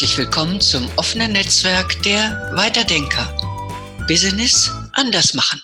[0.00, 3.36] Herzlich willkommen zum offenen Netzwerk der Weiterdenker.
[4.08, 5.60] Business anders machen.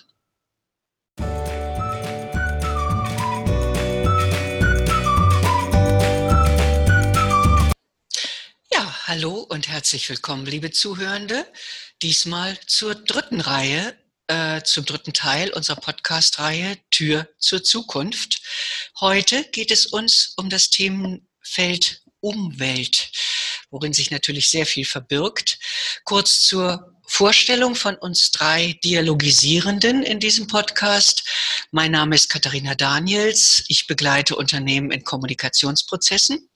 [8.70, 11.51] Ja, hallo und herzlich willkommen, liebe Zuhörende.
[12.02, 13.96] Diesmal zur dritten Reihe
[14.27, 18.43] äh, zum dritten Teil unserer Podcast-Reihe Tür zur Zukunft.
[19.01, 23.12] Heute geht es uns um das Themenfeld Umwelt,
[23.70, 25.59] worin sich natürlich sehr viel verbirgt.
[26.05, 31.23] Kurz zur Vorstellung von uns drei Dialogisierenden in diesem Podcast.
[31.71, 33.65] Mein Name ist Katharina Daniels.
[33.69, 36.48] Ich begleite Unternehmen in Kommunikationsprozessen.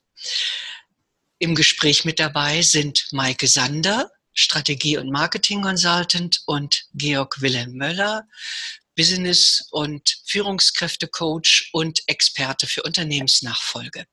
[1.39, 8.27] Im Gespräch mit dabei sind Maike Sander, Strategie- und Marketing-Consultant und Georg Wilhelm Möller,
[8.95, 14.05] Business- und Führungskräftecoach und Experte für Unternehmensnachfolge.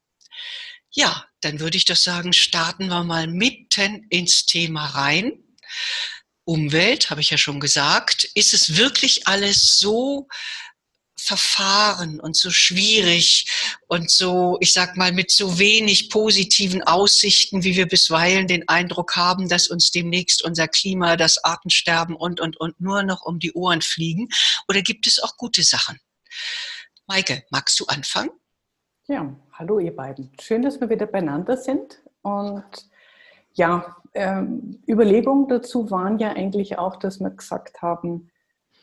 [0.90, 5.32] Ja, dann würde ich doch sagen, starten wir mal mitten ins Thema rein.
[6.44, 8.24] Umwelt, habe ich ja schon gesagt.
[8.34, 10.28] Ist es wirklich alles so
[11.20, 13.46] verfahren und so schwierig
[13.88, 19.16] und so, ich sag mal, mit so wenig positiven Aussichten, wie wir bisweilen den Eindruck
[19.16, 23.52] haben, dass uns demnächst unser Klima, das Artensterben und, und, und nur noch um die
[23.52, 24.28] Ohren fliegen?
[24.68, 25.98] Oder gibt es auch gute Sachen?
[27.06, 28.30] Maike, magst du anfangen?
[29.10, 30.30] Ja, hallo ihr beiden.
[30.38, 32.02] Schön, dass wir wieder beieinander sind.
[32.20, 32.90] Und
[33.54, 38.30] ja, ähm, Überlegungen dazu waren ja eigentlich auch, dass wir gesagt haben,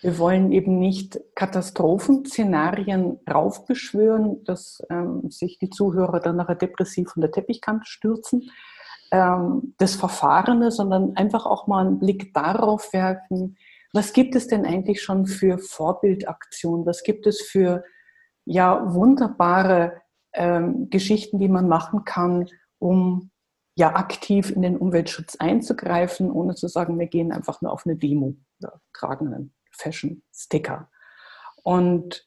[0.02, 7.22] wir wollen eben nicht Katastrophenszenarien raufbeschwören, dass ähm, sich die Zuhörer dann nachher depressiv von
[7.22, 8.50] der Teppichkante stürzen,
[9.12, 13.58] ähm, das Verfahrene, sondern einfach auch mal einen Blick darauf werfen,
[13.94, 17.84] was gibt es denn eigentlich schon für Vorbildaktionen, was gibt es für
[18.46, 20.02] ja, wunderbare
[20.36, 22.48] ähm, Geschichten, die man machen kann,
[22.80, 23.32] um
[23.76, 27.98] ja aktiv in den Umweltschutz einzugreifen, ohne zu sagen, wir gehen einfach nur auf eine
[27.98, 30.90] Demo oder tragen einen Fashion-Sticker.
[31.64, 32.26] Und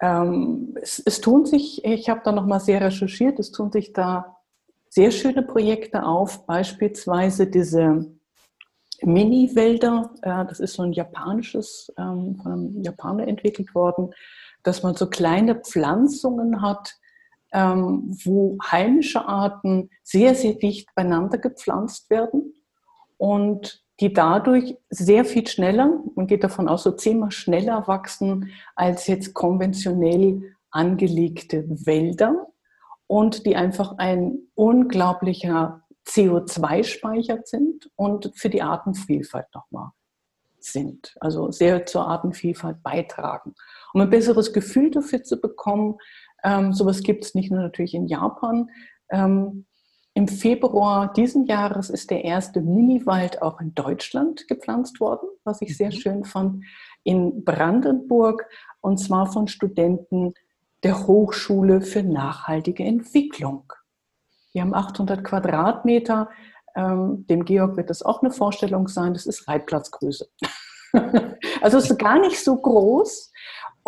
[0.00, 4.36] ähm, es, es tun sich, ich habe da nochmal sehr recherchiert, es tun sich da
[4.88, 8.06] sehr schöne Projekte auf, beispielsweise diese
[9.02, 14.12] Mini-Wälder, äh, das ist so ein japanisches, ähm, von einem Japaner entwickelt worden,
[14.62, 16.97] dass man so kleine Pflanzungen hat,
[17.52, 22.54] ähm, wo heimische Arten sehr, sehr dicht beieinander gepflanzt werden
[23.16, 29.06] und die dadurch sehr viel schneller, man geht davon aus, so zehnmal schneller wachsen als
[29.08, 32.46] jetzt konventionell angelegte Wälder
[33.06, 39.90] und die einfach ein unglaublicher CO2-Speicher sind und für die Artenvielfalt nochmal
[40.60, 41.14] sind.
[41.20, 43.54] Also sehr zur Artenvielfalt beitragen.
[43.92, 45.96] Um ein besseres Gefühl dafür zu bekommen,
[46.44, 48.70] ähm, sowas gibt es nicht nur natürlich in Japan,
[49.10, 49.66] ähm,
[50.18, 55.76] im Februar diesen Jahres ist der erste Miniwald auch in Deutschland gepflanzt worden, was ich
[55.76, 55.92] sehr mhm.
[55.92, 56.64] schön fand,
[57.04, 58.44] in Brandenburg
[58.80, 60.34] und zwar von Studenten
[60.82, 63.72] der Hochschule für nachhaltige Entwicklung.
[64.52, 66.28] Wir haben 800 Quadratmeter.
[66.74, 69.14] Ähm, dem Georg wird das auch eine Vorstellung sein.
[69.14, 70.28] Das ist Reitplatzgröße.
[71.60, 73.30] also es ist gar nicht so groß.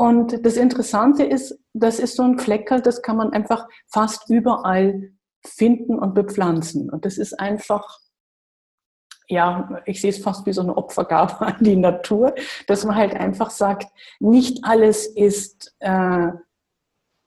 [0.00, 5.12] Und das Interessante ist, das ist so ein Fleckerl, das kann man einfach fast überall
[5.44, 6.88] finden und bepflanzen.
[6.88, 7.98] Und das ist einfach,
[9.28, 12.34] ja, ich sehe es fast wie so eine Opfergabe an die Natur,
[12.66, 13.88] dass man halt einfach sagt,
[14.20, 16.28] nicht alles ist äh,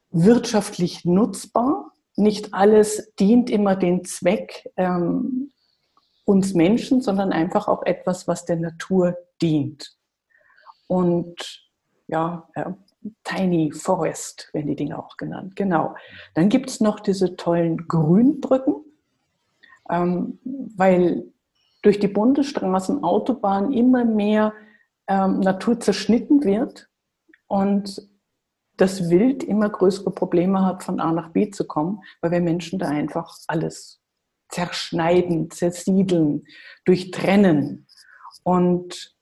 [0.09, 5.51] wirtschaftlich nutzbar, nicht alles dient immer den Zweck ähm,
[6.25, 9.95] uns Menschen, sondern einfach auch etwas, was der Natur dient.
[10.87, 11.62] Und
[12.13, 12.47] ja,
[13.23, 15.55] Tiny Forest werden die Dinge auch genannt.
[15.55, 15.95] Genau.
[16.35, 18.75] Dann gibt es noch diese tollen Grünbrücken,
[19.89, 21.25] ähm, weil
[21.81, 24.53] durch die Bundesstraßen, Autobahnen immer mehr
[25.07, 26.87] ähm, Natur zerschnitten wird
[27.47, 28.07] und
[28.77, 32.79] das Wild immer größere Probleme hat, von A nach B zu kommen, weil wir Menschen
[32.79, 34.01] da einfach alles
[34.49, 36.45] zerschneiden, zersiedeln,
[36.85, 37.87] durchtrennen.
[38.43, 39.12] Und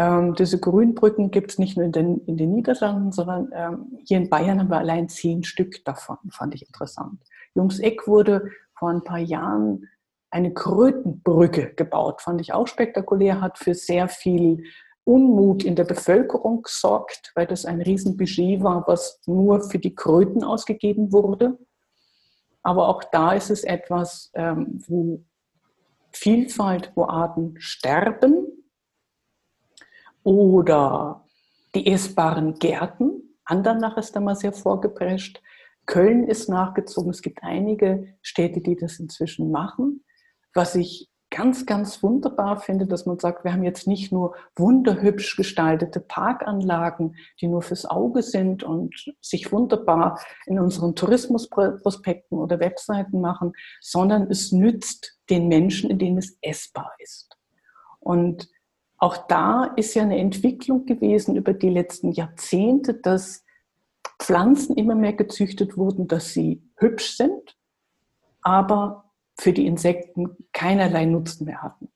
[0.00, 4.16] ähm, diese Grünbrücken gibt es nicht nur in den, in den Niederlanden, sondern ähm, hier
[4.16, 7.22] in Bayern haben wir allein zehn Stück davon, fand ich interessant.
[7.54, 8.48] Jums Eck wurde
[8.78, 9.86] vor ein paar Jahren
[10.30, 14.64] eine Krötenbrücke gebaut, fand ich auch spektakulär, hat für sehr viel
[15.04, 20.42] Unmut in der Bevölkerung gesorgt, weil das ein Riesenbudget war, was nur für die Kröten
[20.42, 21.58] ausgegeben wurde.
[22.62, 25.22] Aber auch da ist es etwas, ähm, wo
[26.10, 28.59] Vielfalt, wo Arten sterben,
[30.22, 31.24] oder
[31.74, 33.36] die essbaren Gärten.
[33.44, 35.42] Andernach ist da mal sehr vorgeprescht.
[35.86, 37.10] Köln ist nachgezogen.
[37.10, 40.04] Es gibt einige Städte, die das inzwischen machen.
[40.54, 45.36] Was ich ganz, ganz wunderbar finde, dass man sagt, wir haben jetzt nicht nur wunderhübsch
[45.36, 53.20] gestaltete Parkanlagen, die nur fürs Auge sind und sich wunderbar in unseren Tourismusprospekten oder Webseiten
[53.20, 57.36] machen, sondern es nützt den Menschen, in denen es essbar ist.
[58.00, 58.48] Und
[59.00, 63.44] auch da ist ja eine Entwicklung gewesen über die letzten Jahrzehnte, dass
[64.18, 67.56] Pflanzen immer mehr gezüchtet wurden, dass sie hübsch sind,
[68.42, 71.88] aber für die Insekten keinerlei Nutzen mehr hatten.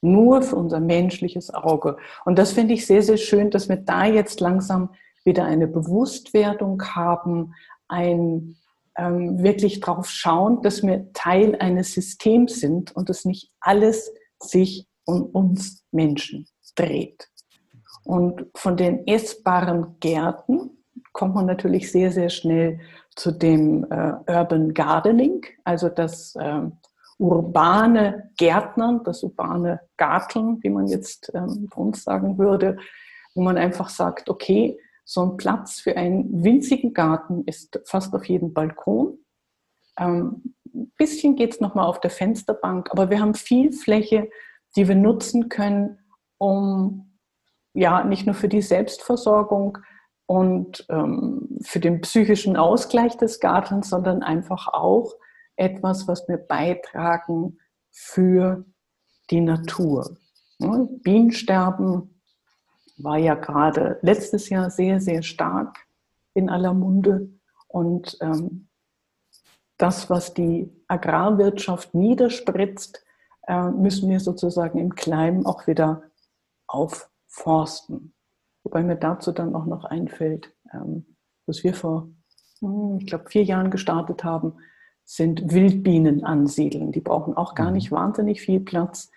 [0.00, 1.96] Nur für unser menschliches Auge.
[2.24, 4.90] Und das finde ich sehr, sehr schön, dass wir da jetzt langsam
[5.24, 7.54] wieder eine Bewusstwerdung haben,
[7.86, 8.56] ein
[8.96, 14.87] ähm, wirklich drauf schauen, dass wir Teil eines Systems sind und dass nicht alles sich
[15.08, 16.46] um uns Menschen
[16.76, 17.30] dreht.
[18.04, 20.70] Und von den essbaren Gärten
[21.12, 22.80] kommt man natürlich sehr, sehr schnell
[23.16, 26.60] zu dem äh, Urban Gardening, also das äh,
[27.18, 32.76] urbane Gärtnern, das urbane Garteln, wie man jetzt ähm, bei uns sagen würde,
[33.34, 38.26] wo man einfach sagt, okay, so ein Platz für einen winzigen Garten ist fast auf
[38.26, 39.18] jedem Balkon.
[39.98, 44.28] Ähm, ein bisschen geht es nochmal auf der Fensterbank, aber wir haben viel Fläche,
[44.78, 45.98] die wir nutzen können,
[46.38, 47.18] um
[47.74, 49.78] ja nicht nur für die Selbstversorgung
[50.26, 55.12] und ähm, für den psychischen Ausgleich des Gartens, sondern einfach auch
[55.56, 57.58] etwas, was wir beitragen
[57.90, 58.64] für
[59.30, 60.16] die Natur.
[60.58, 62.22] Bienensterben
[62.98, 65.76] war ja gerade letztes Jahr sehr, sehr stark
[66.34, 67.30] in aller Munde.
[67.66, 68.68] Und ähm,
[69.76, 73.04] das, was die Agrarwirtschaft niederspritzt,
[73.48, 76.02] müssen wir sozusagen im Kleinen auch wieder
[76.66, 78.12] aufforsten.
[78.62, 81.16] Wobei mir dazu dann auch noch einfällt, ähm,
[81.46, 82.08] was wir vor,
[82.60, 84.54] hm, ich glaube, vier Jahren gestartet haben,
[85.04, 86.92] sind Wildbienen ansiedeln.
[86.92, 87.76] Die brauchen auch gar mhm.
[87.76, 89.10] nicht wahnsinnig viel Platz.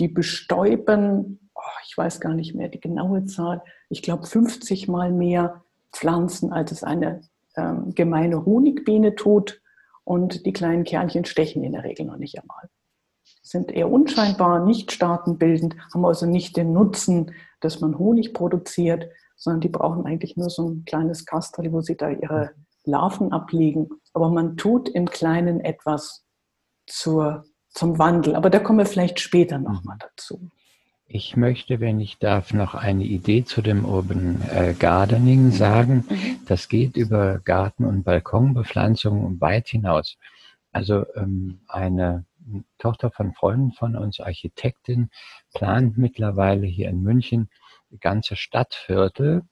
[0.00, 5.12] Die bestäuben, oh, ich weiß gar nicht mehr die genaue Zahl, ich glaube 50 mal
[5.12, 5.62] mehr
[5.92, 7.20] Pflanzen, als es eine
[7.56, 9.62] ähm, gemeine Honigbiene tut.
[10.02, 12.68] Und die kleinen Kernchen stechen in der Regel noch nicht einmal.
[13.46, 19.60] Sind eher unscheinbar, nicht staatenbildend, haben also nicht den Nutzen, dass man Honig produziert, sondern
[19.60, 22.50] die brauchen eigentlich nur so ein kleines Kastel, wo sie da ihre.
[22.86, 23.88] Larven ablegen.
[24.14, 26.24] Aber man tut im Kleinen etwas
[26.86, 28.34] zur, zum Wandel.
[28.34, 30.48] Aber da kommen wir vielleicht später nochmal dazu.
[31.08, 36.04] Ich möchte, wenn ich darf, noch eine Idee zu dem Urban äh, Gardening sagen.
[36.08, 36.38] Mhm.
[36.46, 40.16] Das geht über Garten- und Balkonbepflanzung weit hinaus.
[40.72, 42.24] Also ähm, eine
[42.78, 45.10] Tochter von Freunden von uns, Architektin,
[45.54, 47.50] plant mittlerweile hier in München
[48.00, 49.42] ganze Stadtviertel,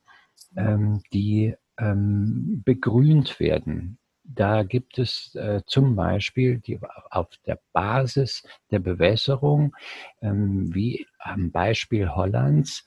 [0.56, 3.98] ähm, die ähm, begrünt werden.
[4.22, 6.80] Da gibt es äh, zum Beispiel die,
[7.10, 9.76] auf der Basis der Bewässerung,
[10.22, 12.84] ähm, wie am Beispiel Hollands,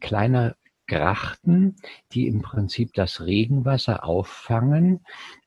[0.00, 0.56] kleine
[0.86, 1.76] Grachten,
[2.12, 5.00] die im Prinzip das Regenwasser auffangen.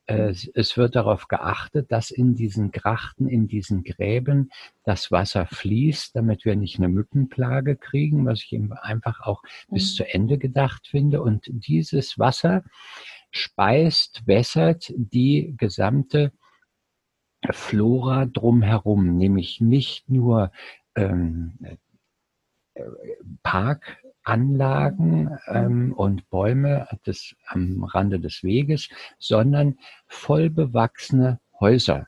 [0.08, 4.50] Äh, es wird darauf geachtet, dass in diesen Grachten, in diesen Gräben
[4.84, 9.92] das Wasser fließt, damit wir nicht eine Mückenplage kriegen, was ich eben einfach auch bis
[9.92, 9.96] mhm.
[9.96, 11.20] zu Ende gedacht finde.
[11.20, 12.64] Und dieses Wasser
[13.30, 16.32] speist, wässert die gesamte
[17.50, 20.50] Flora drumherum, nämlich nicht nur
[20.96, 21.58] ähm,
[22.72, 22.82] äh,
[23.42, 23.98] Park,
[24.28, 32.06] Anlagen ähm, und Bäume des, am Rande des Weges, sondern voll bewachsene Häuser.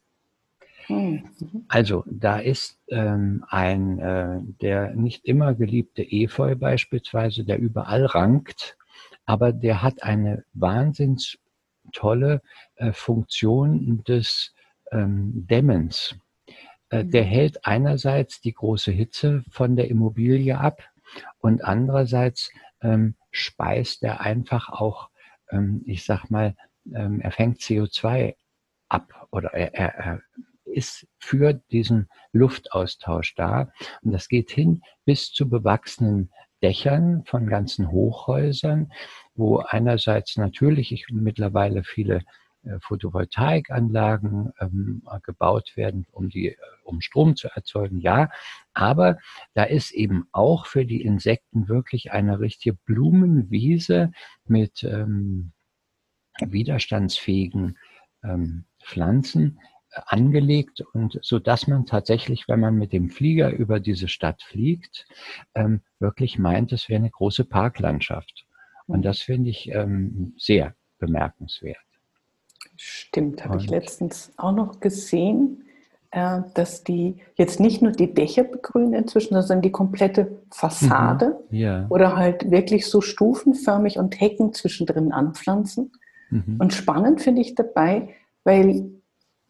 [0.87, 1.25] Hm.
[1.69, 8.77] Also da ist ähm, ein äh, der nicht immer geliebte Efeu beispielsweise, der überall rankt,
[9.25, 11.39] aber der hat eine wahnsinns
[11.93, 12.43] tolle
[12.77, 14.55] äh, Funktion des
[14.93, 16.17] ähm, Dämmens.
[16.91, 17.29] Äh, der mhm.
[17.29, 20.83] hält einerseits die große Hitze von der Immobilie ab,
[21.39, 22.51] und andererseits
[22.83, 25.11] ähm, speist er einfach auch,
[25.51, 26.55] ähm, ich sag mal,
[26.95, 28.35] ähm, er fängt CO2
[28.89, 30.23] ab oder er, er, er
[30.65, 33.73] ist für diesen Luftaustausch da.
[34.03, 36.31] Und das geht hin bis zu bewachsenen
[36.63, 38.93] Dächern von ganzen Hochhäusern,
[39.35, 42.23] wo einerseits natürlich ich mittlerweile viele
[42.81, 48.31] Photovoltaikanlagen ähm, gebaut werden, um die, äh, um Strom zu erzeugen, ja.
[48.75, 49.19] Aber
[49.55, 54.13] da ist eben auch für die Insekten wirklich eine richtige Blumenwiese
[54.45, 55.53] mit ähm,
[56.41, 57.79] widerstandsfähigen
[58.23, 59.59] ähm, Pflanzen
[59.91, 64.43] äh, angelegt und so dass man tatsächlich, wenn man mit dem Flieger über diese Stadt
[64.43, 65.07] fliegt,
[65.55, 68.47] ähm, wirklich meint, es wäre eine große Parklandschaft.
[68.87, 71.79] Und das finde ich ähm, sehr bemerkenswert.
[72.83, 75.65] Stimmt, habe ich letztens auch noch gesehen,
[76.13, 81.59] äh, dass die jetzt nicht nur die Dächer begrünen inzwischen, sondern die komplette Fassade mhm.
[81.59, 81.87] ja.
[81.91, 85.93] oder halt wirklich so stufenförmig und Hecken zwischendrin anpflanzen.
[86.31, 86.57] Mhm.
[86.59, 88.89] Und spannend finde ich dabei, weil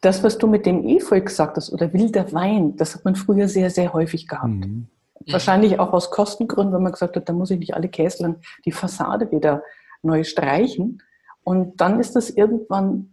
[0.01, 3.47] das, was du mit dem Efeu gesagt hast oder wilder Wein, das hat man früher
[3.47, 4.49] sehr, sehr häufig gehabt.
[4.49, 4.87] Mhm.
[5.27, 8.73] Wahrscheinlich auch aus Kostengründen, wenn man gesagt hat, da muss ich nicht alle Käslern die
[8.73, 9.63] Fassade wieder
[10.03, 11.01] neu streichen.
[11.43, 13.10] Und dann ist das irgendwann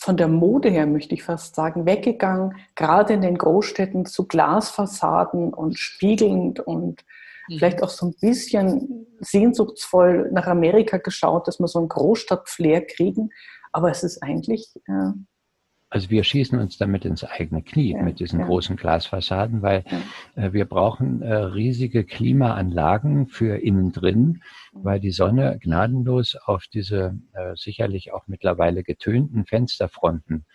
[0.00, 5.52] von der Mode her, möchte ich fast sagen, weggegangen, gerade in den Großstädten zu Glasfassaden
[5.52, 7.04] und spiegelnd und
[7.48, 7.58] mhm.
[7.58, 13.28] vielleicht auch so ein bisschen sehnsuchtsvoll nach Amerika geschaut, dass wir so ein Großstadtflair kriegen.
[13.72, 15.12] Aber es ist eigentlich äh,
[15.90, 18.46] also wir schießen uns damit ins eigene Knie ja, mit diesen ja.
[18.46, 19.84] großen Glasfassaden, weil
[20.36, 24.42] äh, wir brauchen äh, riesige Klimaanlagen für innen drin,
[24.72, 30.46] weil die Sonne gnadenlos auf diese äh, sicherlich auch mittlerweile getönten Fensterfronten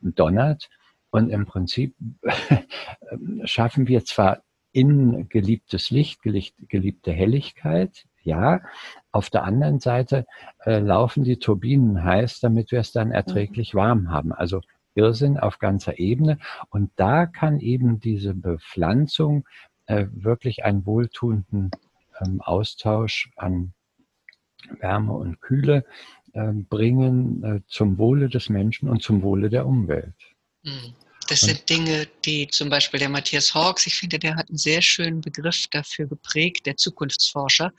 [0.00, 0.70] donnert.
[1.10, 1.96] Und im Prinzip
[3.44, 8.60] schaffen wir zwar innen geliebtes Licht, geliebte Helligkeit, ja.
[9.12, 10.26] Auf der anderen Seite
[10.64, 14.32] äh, laufen die Turbinen heiß, damit wir es dann erträglich warm haben.
[14.32, 14.60] Also
[14.94, 16.38] Irrsinn auf ganzer Ebene.
[16.70, 19.46] Und da kann eben diese Bepflanzung
[19.86, 21.70] äh, wirklich einen wohltuenden
[22.20, 23.74] ähm, Austausch an
[24.80, 25.84] Wärme und Kühle
[26.32, 30.14] äh, bringen äh, zum Wohle des Menschen und zum Wohle der Umwelt.
[30.64, 30.94] Hm.
[31.28, 34.82] Das sind Dinge, die zum Beispiel der Matthias Hawks, ich finde, der hat einen sehr
[34.82, 37.72] schönen Begriff dafür geprägt, der Zukunftsforscher.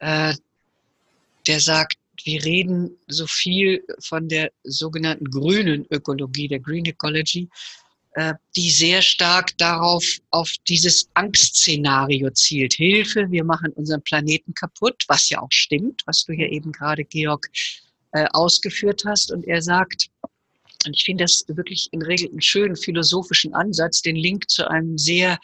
[0.00, 0.34] Äh,
[1.46, 7.48] der sagt, wir reden so viel von der sogenannten grünen Ökologie, der Green Ecology,
[8.12, 12.74] äh, die sehr stark darauf, auf dieses Angstszenario zielt.
[12.74, 17.04] Hilfe, wir machen unseren Planeten kaputt, was ja auch stimmt, was du hier eben gerade,
[17.04, 17.46] Georg,
[18.12, 19.30] äh, ausgeführt hast.
[19.32, 20.08] Und er sagt,
[20.86, 24.96] und ich finde das wirklich in Regel einen schönen philosophischen Ansatz, den Link zu einem
[24.96, 25.38] sehr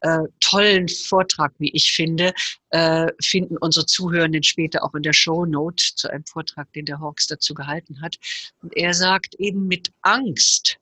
[0.00, 2.32] äh, tollen Vortrag, wie ich finde,
[2.70, 7.00] äh, finden unsere Zuhörenden später auch in der Show Note zu einem Vortrag, den der
[7.00, 8.16] Hawks dazu gehalten hat.
[8.62, 10.78] Und er sagt eben mit Angst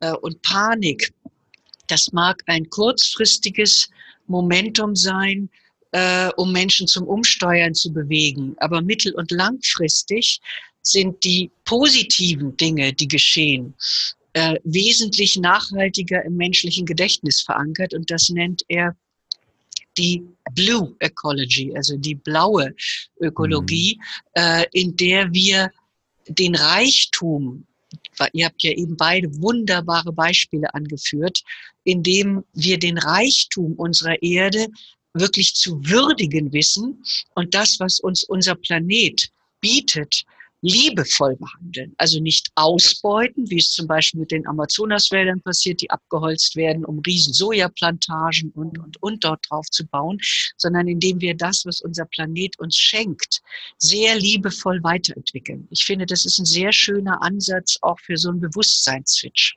[0.00, 1.12] äh, und Panik,
[1.86, 3.88] das mag ein kurzfristiges
[4.26, 5.48] Momentum sein,
[5.92, 8.54] äh, um Menschen zum Umsteuern zu bewegen.
[8.58, 10.40] Aber mittel- und langfristig
[10.82, 13.74] sind die positiven Dinge, die geschehen,
[14.38, 18.96] äh, wesentlich nachhaltiger im menschlichen Gedächtnis verankert und das nennt er
[19.96, 20.22] die
[20.54, 22.72] Blue Ecology, also die blaue
[23.20, 24.40] Ökologie, mhm.
[24.40, 25.72] äh, in der wir
[26.28, 27.66] den Reichtum,
[28.32, 31.42] ihr habt ja eben beide wunderbare Beispiele angeführt,
[31.82, 34.68] in dem wir den Reichtum unserer Erde
[35.14, 37.02] wirklich zu würdigen wissen
[37.34, 39.30] und das, was uns unser Planet
[39.60, 40.24] bietet,
[40.60, 41.94] liebevoll behandeln.
[41.98, 46.98] Also nicht ausbeuten, wie es zum Beispiel mit den Amazonaswäldern passiert, die abgeholzt werden, um
[47.00, 50.18] riesen Sojaplantagen und, und, und dort drauf zu bauen,
[50.56, 53.40] sondern indem wir das, was unser Planet uns schenkt,
[53.78, 55.68] sehr liebevoll weiterentwickeln.
[55.70, 59.56] Ich finde, das ist ein sehr schöner Ansatz auch für so einen Bewusstseinsswitch.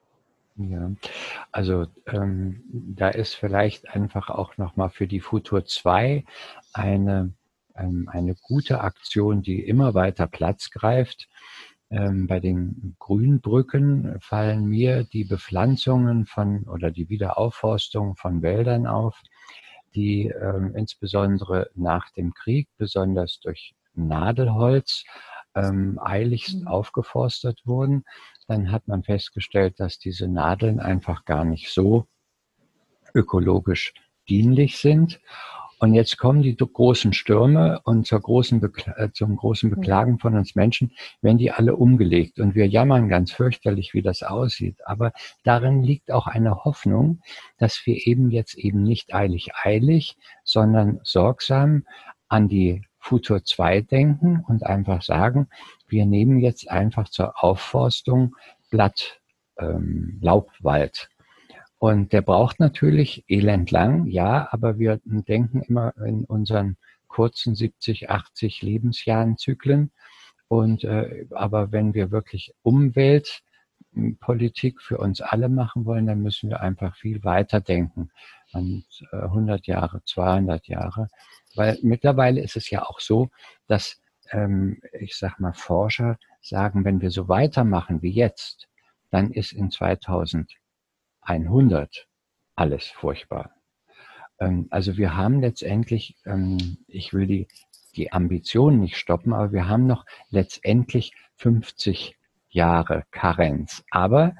[0.58, 0.92] Ja,
[1.52, 6.24] also ähm, da ist vielleicht einfach auch nochmal für die Futur 2
[6.74, 7.34] eine
[7.74, 11.28] eine gute Aktion, die immer weiter Platz greift.
[11.90, 19.22] Ähm, bei den Grünbrücken fallen mir die Bepflanzungen von oder die Wiederaufforstung von Wäldern auf,
[19.94, 25.04] die ähm, insbesondere nach dem Krieg, besonders durch Nadelholz,
[25.54, 26.68] ähm, eiligst mhm.
[26.68, 28.06] aufgeforstet wurden.
[28.48, 32.08] Dann hat man festgestellt, dass diese Nadeln einfach gar nicht so
[33.14, 33.94] ökologisch
[34.30, 35.20] dienlich sind.
[35.82, 38.62] Und jetzt kommen die großen Stürme und zur großen
[38.98, 39.76] äh, zum großen mhm.
[39.76, 40.92] Beklagen von uns Menschen,
[41.24, 42.40] werden die alle umgelegt.
[42.40, 44.78] Und wir jammern ganz fürchterlich, wie das aussieht.
[44.86, 45.12] Aber
[45.44, 47.22] darin liegt auch eine Hoffnung,
[47.58, 51.88] dass wir eben jetzt eben nicht eilig eilig, sondern sorgsam
[52.28, 55.48] an die Futur 2 denken und einfach sagen,
[55.88, 58.36] wir nehmen jetzt einfach zur Aufforstung
[58.70, 59.20] Blatt,
[59.58, 61.10] ähm, Laubwald
[61.82, 68.62] und der braucht natürlich elendlang, ja, aber wir denken immer in unseren kurzen 70, 80
[68.62, 69.90] Lebensjahren Zyklen.
[70.48, 76.62] Und äh, aber wenn wir wirklich Umweltpolitik für uns alle machen wollen, dann müssen wir
[76.62, 78.12] einfach viel weiter denken.
[78.54, 81.08] Und, äh, 100 Jahre, 200 Jahre.
[81.56, 83.32] Weil mittlerweile ist es ja auch so,
[83.66, 88.68] dass, ähm, ich sag mal, Forscher sagen, wenn wir so weitermachen wie jetzt,
[89.10, 90.62] dann ist in 2000
[91.22, 92.08] 100
[92.56, 93.52] alles furchtbar.
[94.40, 97.48] Ähm, also wir haben letztendlich, ähm, ich will die,
[97.96, 102.18] die Ambition nicht stoppen, aber wir haben noch letztendlich 50
[102.50, 103.84] Jahre Karenz.
[103.92, 104.36] Aber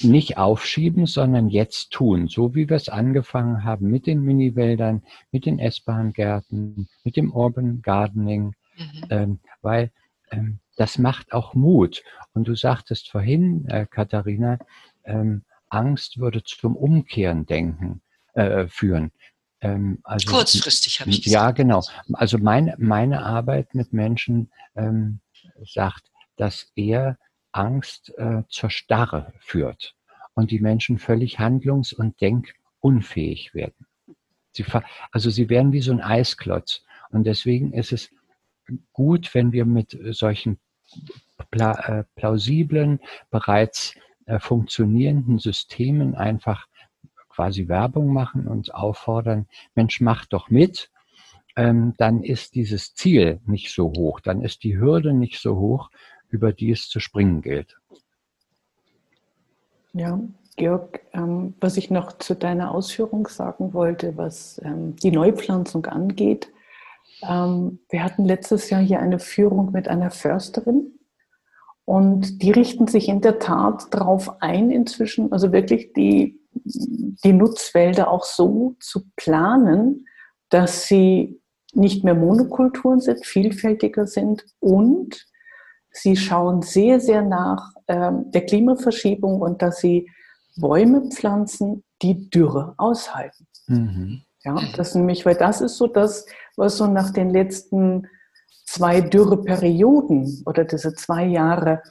[0.00, 5.46] nicht aufschieben, sondern jetzt tun, so wie wir es angefangen haben mit den Miniwäldern, mit
[5.46, 9.04] den S-Bahn-Gärten, mit dem Urban Gardening, mhm.
[9.10, 9.92] ähm, weil
[10.30, 12.02] ähm, das macht auch Mut.
[12.32, 14.58] Und du sagtest vorhin, äh, Katharina,
[15.04, 18.02] ähm, Angst würde zum Umkehren denken,
[18.34, 19.12] äh, führen.
[19.60, 21.32] Ähm, also, Kurzfristig habe ich gesagt.
[21.32, 21.82] Ja, genau.
[22.12, 25.20] Also meine, meine Arbeit mit Menschen ähm,
[25.64, 27.18] sagt, dass er
[27.52, 29.94] Angst äh, zur Starre führt
[30.34, 33.86] und die Menschen völlig handlungs- und denkunfähig werden.
[34.52, 34.64] Sie,
[35.10, 36.82] also sie werden wie so ein Eisklotz.
[37.10, 38.10] Und deswegen ist es
[38.92, 40.58] gut, wenn wir mit solchen
[41.50, 43.94] pla äh, plausiblen, bereits
[44.38, 46.66] funktionierenden Systemen einfach
[47.28, 50.90] quasi Werbung machen und auffordern, Mensch, mach doch mit,
[51.54, 55.90] ähm, dann ist dieses Ziel nicht so hoch, dann ist die Hürde nicht so hoch,
[56.30, 57.76] über die es zu springen gilt.
[59.92, 60.20] Ja,
[60.56, 66.52] Georg, ähm, was ich noch zu deiner Ausführung sagen wollte, was ähm, die Neupflanzung angeht.
[67.20, 70.97] Wir hatten letztes Jahr hier eine Führung mit einer Försterin
[71.88, 78.10] und die richten sich in der Tat darauf ein, inzwischen, also wirklich die, die Nutzwälder
[78.10, 80.06] auch so zu planen,
[80.50, 81.40] dass sie
[81.72, 85.26] nicht mehr Monokulturen sind, vielfältiger sind und
[85.90, 90.10] Sie schauen sehr, sehr nach ähm, der Klimaverschiebung und dass sie
[90.56, 93.46] Bäume pflanzen, die Dürre aushalten.
[93.66, 94.22] Mhm.
[94.44, 96.26] Ja, das nämlich, weil das ist so das,
[96.56, 98.06] was so nach den letzten
[98.68, 101.82] zwei Dürreperioden oder diese zwei Jahre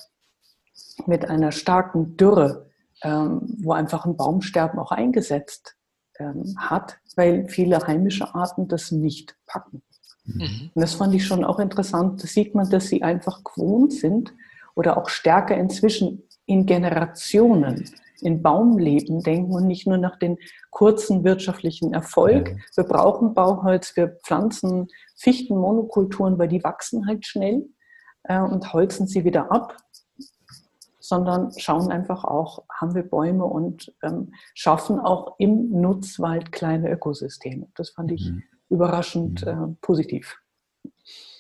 [1.08, 2.70] mit einer starken Dürre,
[3.02, 5.76] ähm, wo einfach ein Baumsterben auch eingesetzt
[6.20, 9.82] ähm, hat, weil viele heimische Arten das nicht packen.
[10.26, 10.70] Mhm.
[10.74, 12.22] Und das fand ich schon auch interessant.
[12.22, 14.34] Da sieht man, dass sie einfach gewohnt sind
[14.76, 17.86] oder auch stärker inzwischen in Generationen
[18.22, 20.38] in Baumleben denken und nicht nur nach den
[20.70, 22.50] kurzen wirtschaftlichen Erfolg.
[22.50, 22.56] Ja.
[22.76, 27.68] Wir brauchen Bauholz, wir pflanzen Fichtenmonokulturen, weil die wachsen halt schnell
[28.24, 29.78] äh, und holzen sie wieder ab,
[31.00, 37.68] sondern schauen einfach auch, haben wir Bäume und ähm, schaffen auch im Nutzwald kleine Ökosysteme.
[37.76, 39.52] Das fand ich mhm überraschend mhm.
[39.52, 40.38] äh, positiv.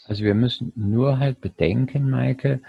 [0.08, 2.62] Also wir müssen nur halt bedenken, Maike,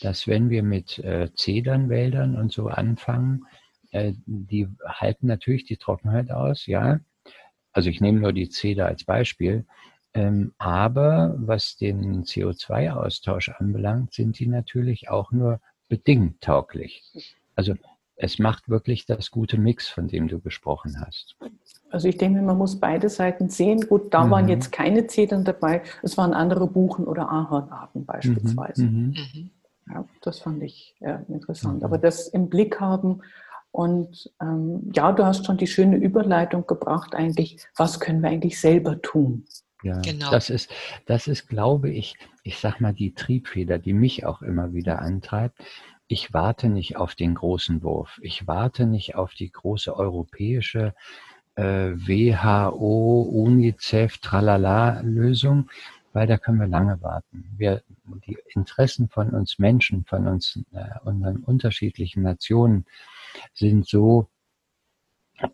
[0.00, 3.44] dass wenn wir mit äh, Zedernwäldern und so anfangen,
[3.90, 7.00] äh, die halten natürlich die Trockenheit aus, ja.
[7.72, 9.66] Also ich nehme nur die Zeder als Beispiel.
[10.14, 17.02] Ähm, aber was den CO2-Austausch anbelangt, sind die natürlich auch nur bedingt tauglich.
[17.54, 17.74] Also
[18.16, 21.36] es macht wirklich das gute Mix, von dem du gesprochen hast.
[21.90, 23.82] Also ich denke, man muss beide Seiten sehen.
[23.82, 24.30] Gut, da mhm.
[24.30, 28.84] waren jetzt keine Zedern dabei, es waren andere Buchen- oder Ahornarten beispielsweise.
[28.84, 29.14] Mhm.
[29.14, 29.50] mhm.
[29.88, 31.78] Ja, das fand ich äh, interessant.
[31.78, 31.84] Mhm.
[31.84, 33.22] Aber das im Blick haben
[33.70, 38.58] und ähm, ja, du hast schon die schöne Überleitung gebracht eigentlich, was können wir eigentlich
[38.58, 39.44] selber tun?
[39.82, 40.30] Ja, genau.
[40.30, 40.70] das ist,
[41.04, 45.62] das ist, glaube ich, ich sag mal, die Triebfeder, die mich auch immer wieder antreibt.
[46.08, 48.20] Ich warte nicht auf den großen Wurf.
[48.22, 50.94] Ich warte nicht auf die große europäische
[51.56, 55.68] äh, WHO, UNICEF, Tralala-Lösung,
[56.12, 57.44] weil da können wir lange warten.
[57.56, 57.82] Wir,
[58.26, 62.86] die Interessen von uns Menschen, von uns, äh, unseren unterschiedlichen Nationen
[63.52, 64.28] sind so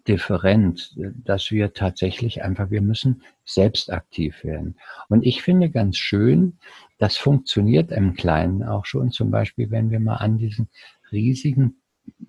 [0.07, 4.77] different, dass wir tatsächlich einfach, wir müssen selbst aktiv werden.
[5.09, 6.59] Und ich finde ganz schön,
[6.99, 10.69] das funktioniert im Kleinen auch schon, zum Beispiel, wenn wir mal an diesen
[11.11, 11.77] riesigen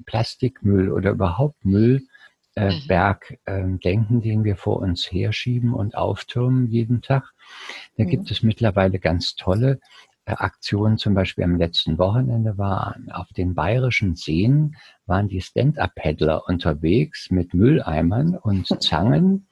[0.05, 2.03] Plastikmüll oder überhaupt Müll
[2.55, 2.87] äh, mhm.
[2.87, 7.33] Berg äh, denken, den wir vor uns herschieben und auftürmen jeden Tag.
[7.97, 8.09] Da mhm.
[8.09, 9.79] gibt es mittlerweile ganz tolle
[10.25, 10.97] Aktionen.
[10.97, 17.53] Zum Beispiel am letzten Wochenende waren auf den bayerischen Seen waren die Stand-up-Paddler unterwegs mit
[17.53, 19.47] Mülleimern und Zangen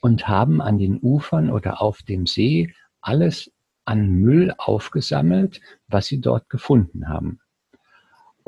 [0.00, 3.50] und haben an den Ufern oder auf dem See alles
[3.84, 7.40] an Müll aufgesammelt, was sie dort gefunden haben.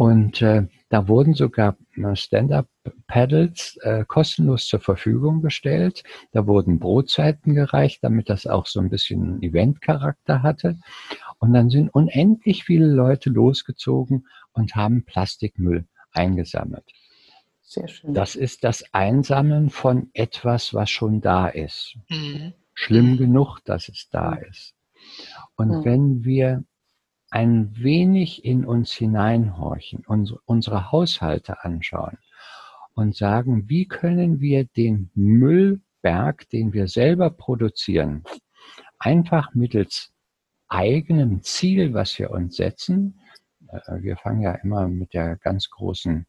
[0.00, 6.04] Und äh, da wurden sogar äh, Stand-up-Paddles äh, kostenlos zur Verfügung gestellt.
[6.32, 10.78] Da wurden Brotzeiten gereicht, damit das auch so ein bisschen Event-Charakter hatte.
[11.40, 16.84] Und dann sind unendlich viele Leute losgezogen und haben Plastikmüll eingesammelt.
[17.62, 18.12] Sehr schön.
[18.12, 21.96] Das ist das Einsammeln von etwas, was schon da ist.
[22.08, 22.52] Mhm.
[22.74, 24.44] Schlimm genug, dass es da mhm.
[24.50, 24.74] ist.
[25.56, 25.84] Und mhm.
[25.84, 26.64] wenn wir
[27.30, 32.18] ein wenig in uns hineinhorchen, unsere, unsere Haushalte anschauen
[32.94, 38.24] und sagen, wie können wir den Müllberg, den wir selber produzieren,
[38.98, 40.12] einfach mittels
[40.70, 43.20] eigenem Ziel, was wir uns setzen,
[43.68, 46.26] äh, wir fangen ja immer mit der ganz großen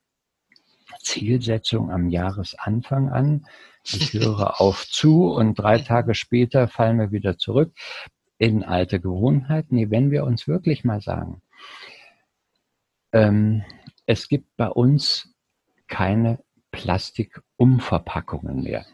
[1.01, 3.45] Zielsetzung am Jahresanfang an.
[3.83, 7.73] Ich höre auf zu und drei Tage später fallen wir wieder zurück
[8.37, 9.75] in alte Gewohnheiten.
[9.75, 11.41] Nee, wenn wir uns wirklich mal sagen,
[13.13, 13.63] ähm,
[14.05, 15.33] es gibt bei uns
[15.87, 16.39] keine
[16.71, 18.85] Plastikumverpackungen mehr.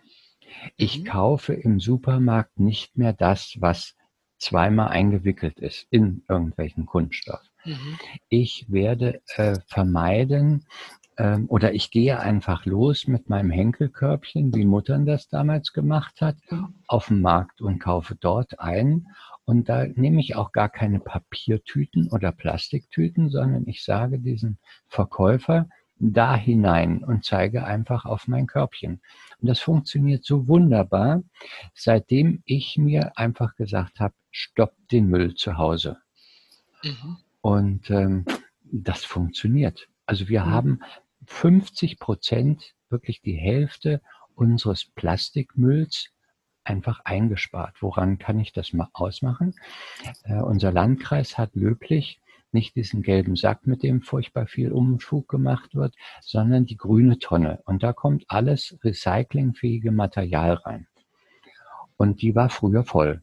[0.76, 1.06] Ich mhm.
[1.06, 3.97] kaufe im Supermarkt nicht mehr das, was
[4.38, 7.42] zweimal eingewickelt ist in irgendwelchen Kunststoff.
[7.66, 7.98] Mhm.
[8.30, 10.66] Ich werde äh, vermeiden
[11.18, 16.38] ähm, oder ich gehe einfach los mit meinem Henkelkörbchen, wie Muttern das damals gemacht hat,
[16.50, 16.76] mhm.
[16.88, 19.08] auf den Markt und kaufe dort ein.
[19.46, 25.68] Und da nehme ich auch gar keine Papiertüten oder Plastiktüten, sondern ich sage diesem Verkäufer,
[26.00, 29.02] da hinein und zeige einfach auf mein Körbchen.
[29.40, 31.24] Und das funktioniert so wunderbar,
[31.74, 35.98] seitdem ich mir einfach gesagt habe, stopp den Müll zu Hause.
[36.84, 37.18] Mhm.
[37.42, 38.26] Und ähm,
[38.64, 39.88] das funktioniert.
[40.06, 40.52] Also wir mhm.
[40.52, 40.80] haben
[41.26, 44.02] 50 Prozent, wirklich die Hälfte
[44.36, 46.10] unseres Plastikmülls
[46.64, 47.82] einfach eingespart.
[47.82, 49.56] Woran kann ich das mal ausmachen?
[50.24, 52.20] Äh, unser Landkreis hat löblich
[52.58, 57.62] nicht diesen gelben Sack, mit dem furchtbar viel Umschub gemacht wird, sondern die grüne Tonne.
[57.66, 60.88] Und da kommt alles recyclingfähige Material rein.
[61.98, 63.22] Und die war früher voll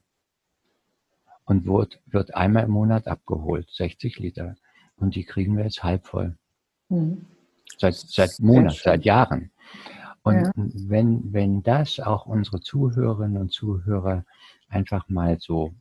[1.45, 4.55] und wird, wird einmal im Monat abgeholt, 60 Liter.
[4.97, 6.37] Und die kriegen wir jetzt halb voll.
[6.89, 7.27] Mhm.
[7.77, 9.51] Seit, seit Monaten, seit Jahren.
[10.23, 10.53] Und ja.
[10.55, 14.25] wenn, wenn das auch unsere Zuhörerinnen und Zuhörer
[14.69, 15.75] einfach mal so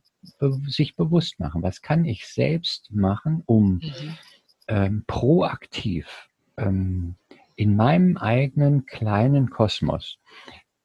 [0.66, 1.62] sich bewusst machen.
[1.62, 4.18] Was kann ich selbst machen, um mhm.
[4.68, 7.16] ähm, proaktiv ähm,
[7.56, 10.18] in meinem eigenen kleinen Kosmos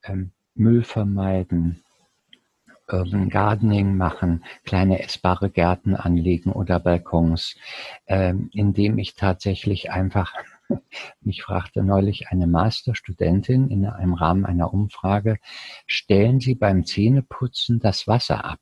[0.03, 1.83] ähm, Müll vermeiden,
[3.29, 7.55] Gardening machen, kleine essbare Gärten anlegen oder Balkons,
[8.07, 10.33] ähm, indem ich tatsächlich einfach,
[11.21, 15.37] mich fragte neulich eine Masterstudentin in einem Rahmen einer Umfrage,
[15.85, 18.59] stellen Sie beim Zähneputzen das Wasser ab?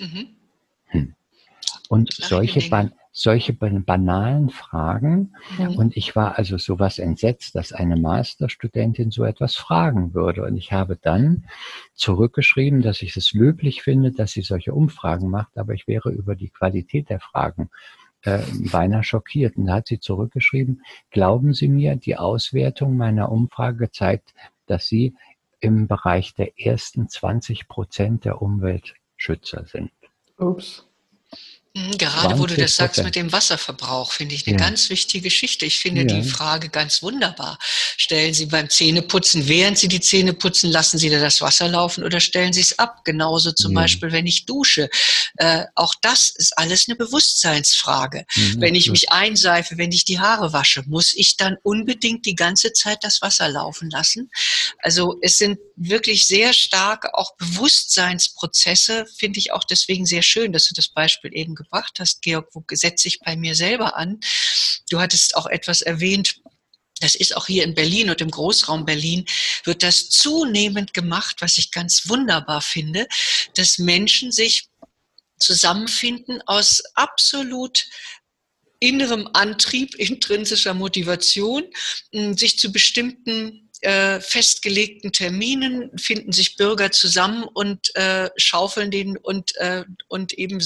[0.00, 0.28] Mhm.
[0.86, 1.14] Hm.
[1.88, 5.32] Und solche, ban solche banalen Fragen.
[5.58, 5.68] Ja.
[5.68, 10.42] Und ich war also sowas entsetzt, dass eine Masterstudentin so etwas fragen würde.
[10.42, 11.46] Und ich habe dann
[11.94, 16.36] zurückgeschrieben, dass ich es löblich finde, dass sie solche Umfragen macht, aber ich wäre über
[16.36, 17.70] die Qualität der Fragen
[18.20, 19.56] äh, beinahe schockiert.
[19.56, 24.34] Und da hat sie zurückgeschrieben, glauben Sie mir, die Auswertung meiner Umfrage zeigt,
[24.66, 25.14] dass Sie
[25.60, 29.05] im Bereich der ersten 20 Prozent der Umweltschützer
[29.64, 29.90] sind.
[31.76, 34.64] Mhm, gerade wo du das sagst mit dem Wasserverbrauch, finde ich eine ja.
[34.64, 35.66] ganz wichtige Geschichte.
[35.66, 36.06] Ich finde ja.
[36.06, 37.58] die Frage ganz wunderbar.
[37.98, 42.02] Stellen Sie beim Zähneputzen, während Sie die Zähne putzen, lassen Sie da das Wasser laufen
[42.02, 43.04] oder stellen Sie es ab?
[43.04, 43.82] Genauso zum ja.
[43.82, 44.88] Beispiel, wenn ich dusche.
[45.36, 48.24] Äh, auch das ist alles eine Bewusstseinsfrage.
[48.34, 52.36] Mhm, wenn ich mich einseife, wenn ich die Haare wasche, muss ich dann unbedingt die
[52.36, 54.30] ganze Zeit das Wasser laufen lassen?
[54.78, 60.68] Also es sind wirklich sehr stark auch Bewusstseinsprozesse, finde ich auch deswegen sehr schön, dass
[60.68, 61.65] du das Beispiel eben gebracht
[61.98, 64.20] hast, Georg, wo setze ich bei mir selber an?
[64.90, 66.40] Du hattest auch etwas erwähnt,
[67.00, 69.26] das ist auch hier in Berlin und im Großraum Berlin
[69.64, 73.06] wird das zunehmend gemacht, was ich ganz wunderbar finde,
[73.54, 74.68] dass Menschen sich
[75.38, 77.86] zusammenfinden aus absolut
[78.78, 81.64] innerem Antrieb, intrinsischer Motivation,
[82.12, 89.54] sich zu bestimmten äh, festgelegten Terminen finden sich Bürger zusammen und äh, schaufeln den und,
[89.56, 90.60] äh, und eben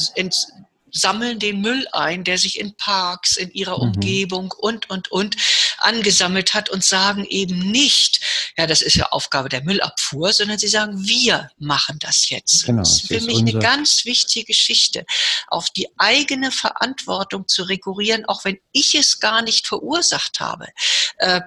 [0.93, 3.91] sammeln den Müll ein, der sich in Parks, in ihrer mhm.
[3.95, 5.37] Umgebung und, und, und
[5.79, 8.21] angesammelt hat und sagen eben nicht,
[8.57, 12.65] ja, das ist ja Aufgabe der Müllabfuhr, sondern sie sagen, wir machen das jetzt.
[12.65, 15.05] Genau, das ist für mich eine ganz wichtige Geschichte,
[15.49, 20.69] auf die eigene Verantwortung zu rekurrieren, auch wenn ich es gar nicht verursacht habe.
[21.19, 21.41] Äh,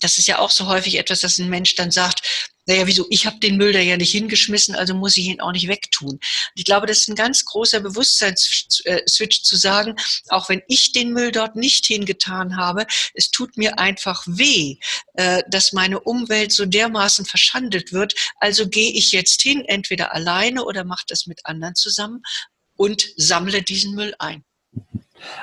[0.00, 3.26] das ist ja auch so häufig etwas, dass ein Mensch dann sagt, naja, wieso, ich
[3.26, 6.18] habe den Müll da ja nicht hingeschmissen, also muss ich ihn auch nicht wegtun.
[6.54, 9.94] Ich glaube, das ist ein ganz großer Bewusstseinsswitch zu sagen,
[10.28, 14.76] auch wenn ich den Müll dort nicht hingetan habe, es tut mir einfach weh,
[15.14, 18.14] äh, dass meine Umwelt so dermaßen verschandelt wird.
[18.40, 22.22] Also gehe ich jetzt hin, entweder alleine oder mache das mit anderen zusammen
[22.76, 24.44] und sammle diesen Müll ein.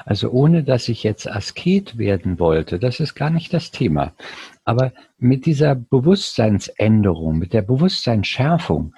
[0.06, 4.14] Also ohne dass ich jetzt Asket werden wollte, das ist gar nicht das Thema.
[4.66, 8.94] Aber mit dieser Bewusstseinsänderung, mit der Bewusstseinsschärfung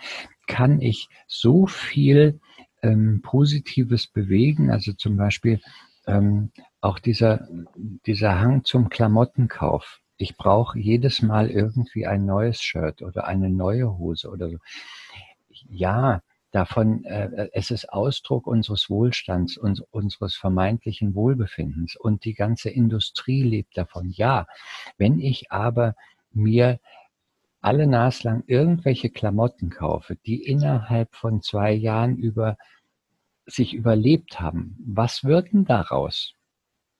[0.48, 2.40] kann ich so viel
[2.82, 4.70] ähm, Positives bewegen.
[4.72, 5.60] Also zum Beispiel
[6.08, 7.48] ähm, auch dieser,
[8.06, 10.00] dieser Hang zum Klamottenkauf.
[10.18, 14.58] Ich brauche jedes Mal irgendwie ein neues Shirt oder eine neue Hose oder so.
[15.68, 16.22] Ja,
[16.56, 23.44] davon, äh, es ist Ausdruck unseres Wohlstands, uns, unseres vermeintlichen Wohlbefindens und die ganze Industrie
[23.44, 24.10] lebt davon.
[24.10, 24.48] Ja,
[24.98, 25.96] wenn ich aber
[26.32, 26.80] mir
[27.60, 32.58] alle naslang irgendwelche Klamotten kaufe, die innerhalb von zwei Jahren über
[33.46, 36.34] sich überlebt haben, was wird denn daraus?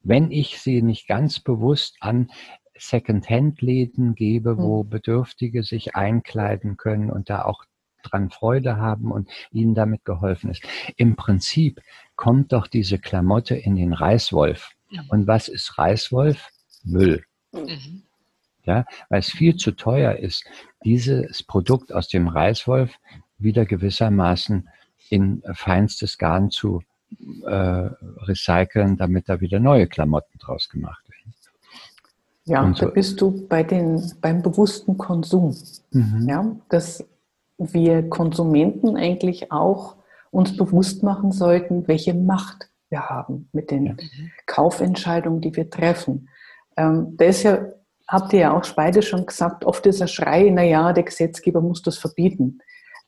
[0.02, 2.30] Wenn ich sie nicht ganz bewusst an
[2.78, 4.90] Second-Hand-Läden gebe, wo hm.
[4.90, 7.64] Bedürftige sich einkleiden können und da auch
[8.10, 10.64] dran Freude haben und ihnen damit geholfen ist.
[10.98, 11.82] Im Prinzip
[12.16, 14.72] kommt doch diese Klamotte in den Reißwolf.
[14.92, 15.02] Mhm.
[15.10, 16.50] Und was ist Reißwolf?
[16.84, 17.24] Müll.
[17.52, 18.04] Mhm.
[18.64, 20.44] Ja, weil es viel zu teuer ist,
[20.84, 22.96] dieses Produkt aus dem Reißwolf
[23.38, 24.68] wieder gewissermaßen
[25.10, 26.82] in feinstes Garn zu
[27.46, 27.90] äh,
[28.24, 31.34] recyceln, damit da wieder neue Klamotten draus gemacht werden.
[32.46, 32.86] Ja, so.
[32.86, 35.56] da bist du bei den, beim bewussten Konsum.
[35.92, 36.28] Mhm.
[36.28, 37.04] Ja, dass
[37.58, 39.96] wir Konsumenten eigentlich auch
[40.32, 43.96] uns bewusst machen sollten, welche Macht wir haben mit den ja.
[44.46, 46.30] Kaufentscheidungen, die wir treffen.
[46.78, 47.60] Ähm, da ist ja,
[48.08, 51.98] habt ihr ja auch beide schon gesagt, oft dieser Schrei, naja, der Gesetzgeber muss das
[51.98, 52.60] verbieten.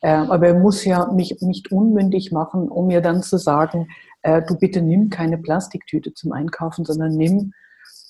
[0.01, 3.89] Äh, aber er muss ja mich nicht unmündig machen, um mir dann zu sagen,
[4.21, 7.53] äh, du bitte nimm keine Plastiktüte zum Einkaufen, sondern nimm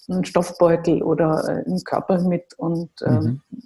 [0.10, 2.54] einen Stoffbeutel oder äh, einen Körper mit.
[2.58, 3.57] Und ähm, mhm.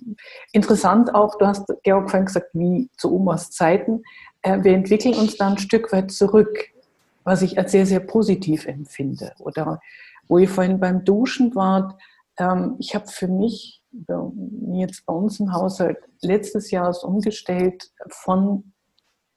[0.51, 4.03] Interessant auch, du hast, Georg, vorhin gesagt, wie zu Omas Zeiten.
[4.41, 6.69] Äh, wir entwickeln uns da ein Stück weit zurück,
[7.23, 9.33] was ich als sehr, sehr positiv empfinde.
[9.39, 9.79] Oder
[10.27, 11.99] wo ihr vorhin beim Duschen wart,
[12.37, 13.81] ähm, ich habe für mich
[14.71, 18.71] jetzt bei uns im Haushalt letztes Jahr ist umgestellt von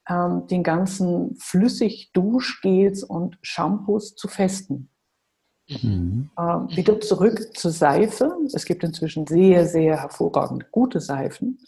[0.07, 4.89] ähm, den ganzen flüssig Duschgels und Shampoos zu festen.
[5.67, 6.29] Mhm.
[6.37, 6.41] Äh,
[6.75, 8.35] wieder zurück zur Seife.
[8.53, 11.59] Es gibt inzwischen sehr, sehr hervorragend gute Seifen.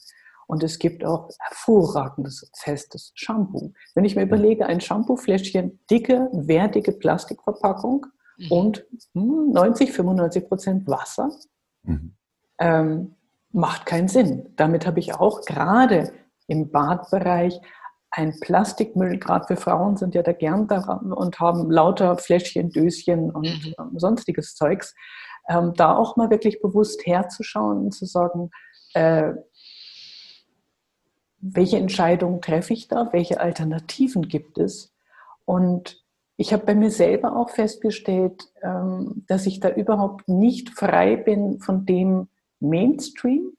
[0.48, 3.74] Und es gibt auch hervorragendes, festes Shampoo.
[3.96, 8.06] Wenn ich mir überlege, ein Shampoofläschchen, dicke, wertige Plastikverpackung
[8.38, 8.52] mhm.
[8.52, 11.30] und 90, hm, 95 Prozent Wasser,
[11.84, 12.16] mhm.
[12.60, 13.16] ähm,
[13.52, 14.54] macht keinen Sinn.
[14.56, 16.14] Damit habe ich auch gerade
[16.48, 17.60] im Badbereich
[18.12, 23.32] ein Plastikmüll, gerade wir Frauen sind ja da gern daran und haben lauter Fläschchen, Döschen
[23.32, 23.76] und mhm.
[23.78, 24.96] Ähm, sonstiges Zeugs,
[25.50, 28.50] ähm, da auch mal wirklich bewusst herzuschauen und zu sagen,
[28.94, 29.34] äh,
[31.40, 34.94] welche Entscheidungen treffe ich da, welche Alternativen gibt es.
[35.46, 36.04] Und
[36.36, 41.60] ich habe bei mir selber auch festgestellt, ähm, dass ich da überhaupt nicht frei bin
[41.60, 43.54] von dem Mainstream.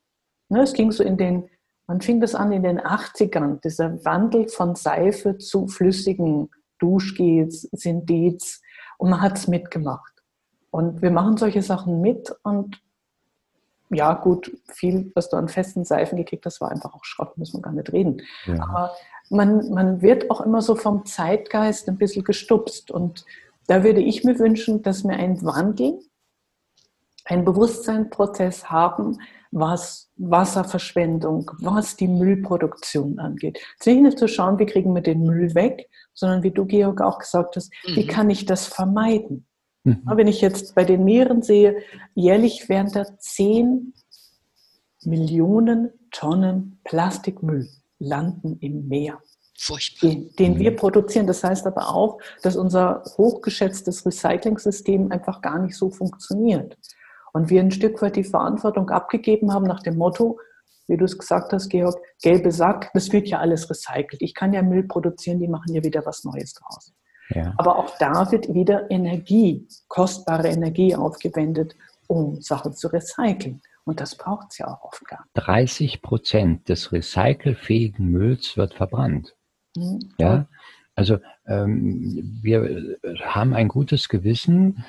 [0.49, 1.49] Ne, es ging so in den
[1.88, 8.61] man fing das an in den 80ern, dieser Wandel von Seife zu flüssigen Duschgels, Synthez
[8.98, 10.12] und man hat es mitgemacht.
[10.70, 12.81] Und wir machen solche Sachen mit und
[13.90, 17.57] ja, gut, viel, was du an festen Seifen gekriegt hast, war einfach auch Schrott, müssen
[17.57, 18.20] wir gar nicht reden.
[18.44, 18.62] Ja.
[18.62, 18.94] Aber
[19.31, 22.90] man, man wird auch immer so vom Zeitgeist ein bisschen gestupst.
[22.90, 23.24] Und
[23.66, 26.01] da würde ich mir wünschen, dass wir einen Wandel,
[27.29, 29.19] einen Bewusstseinsprozess haben,
[29.51, 33.59] was Wasserverschwendung, was die Müllproduktion angeht.
[33.79, 36.67] Es ist nicht nur zu schauen, wie kriegen wir den Müll weg, sondern wie du,
[36.67, 37.97] Georg, auch gesagt hast, mhm.
[37.97, 39.47] wie kann ich das vermeiden?
[39.85, 40.03] Mhm.
[40.05, 41.79] Wenn ich jetzt bei den Meeren sehe,
[42.14, 43.95] jährlich werden da 10
[45.05, 49.19] Millionen Tonnen Plastikmüll landen im Meer.
[49.59, 50.11] Furchtbar.
[50.11, 50.77] Den, den wir mhm.
[50.77, 51.27] produzieren.
[51.27, 56.77] Das heißt aber auch, dass unser hochgeschätztes Recycling-System einfach gar nicht so funktioniert.
[57.38, 60.40] Und wir ein Stück weit die Verantwortung abgegeben haben nach dem Motto,
[60.88, 64.20] wie du es gesagt hast, Georg, gelbe Sack, das wird ja alles recycelt.
[64.20, 66.92] Ich kann ja Müll produzieren, die machen ja wieder was Neues draus.
[67.31, 67.55] Ja.
[67.57, 71.77] Aber auch da wird wieder Energie, kostbare Energie aufgewendet,
[72.09, 73.62] um Sachen zu recyceln.
[73.85, 75.46] Und das braucht es ja auch oft gar nicht.
[75.46, 79.37] 30 Prozent des recycelfähigen Mülls wird verbrannt.
[79.77, 80.01] Mhm.
[80.18, 80.48] Ja,
[80.99, 84.85] also ähm, wir haben ein gutes Gewissen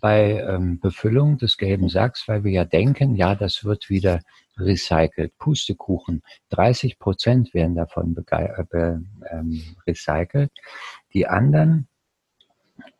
[0.00, 4.20] bei ähm, Befüllung des gelben Sacks, weil wir ja denken, ja, das wird wieder
[4.56, 5.36] recycelt.
[5.36, 8.96] Pustekuchen, 30 Prozent werden davon äh,
[9.30, 10.50] ähm, recycelt.
[11.12, 11.88] Die anderen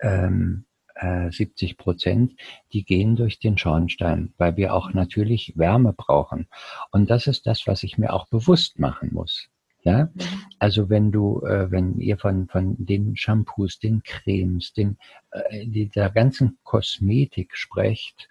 [0.00, 2.34] ähm, äh, 70 Prozent,
[2.74, 6.46] die gehen durch den Schornstein, weil wir auch natürlich Wärme brauchen.
[6.90, 9.48] Und das ist das, was ich mir auch bewusst machen muss.
[9.84, 10.20] Ja, mhm.
[10.58, 14.96] also wenn du, äh, wenn ihr von, von den Shampoos, den Cremes, den,
[15.30, 18.28] äh, der ganzen Kosmetik sprecht,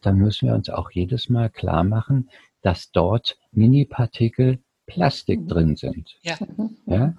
[0.00, 2.30] dann müssen wir uns auch jedes Mal klar machen,
[2.62, 5.48] dass dort Mini-Partikel Plastik mhm.
[5.48, 6.16] drin sind.
[6.22, 6.38] Ja.
[6.86, 7.14] ja.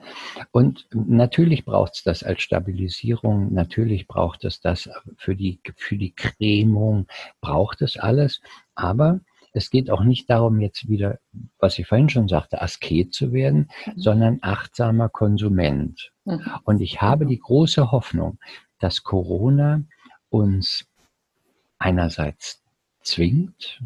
[0.51, 6.13] Und natürlich braucht es das als Stabilisierung, natürlich braucht es das für die, für die
[6.13, 7.07] Cremung,
[7.41, 8.41] braucht es alles,
[8.73, 9.19] aber
[9.57, 11.19] es geht auch nicht darum, jetzt wieder,
[11.59, 13.91] was ich vorhin schon sagte, Asket zu werden, mhm.
[13.95, 16.11] sondern achtsamer Konsument.
[16.25, 16.41] Mhm.
[16.63, 18.39] Und ich habe die große Hoffnung,
[18.79, 19.81] dass Corona
[20.29, 20.85] uns
[21.79, 22.63] einerseits
[23.01, 23.81] zwingt,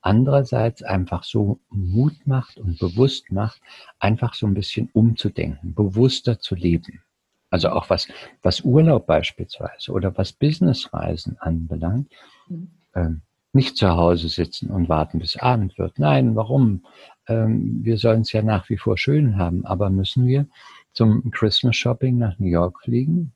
[0.00, 3.60] andererseits einfach so Mut macht und bewusst macht,
[3.98, 7.02] einfach so ein bisschen umzudenken, bewusster zu leben.
[7.50, 8.08] Also auch was,
[8.42, 12.10] was Urlaub beispielsweise oder was Businessreisen anbelangt,
[12.48, 12.70] mhm.
[12.94, 15.98] ähm, nicht zu Hause sitzen und warten, bis Abend wird.
[15.98, 16.84] Nein, warum?
[17.26, 20.46] Ähm, wir sollen es ja nach wie vor schön haben, aber müssen wir
[20.92, 23.32] zum Christmas Shopping nach New York fliegen?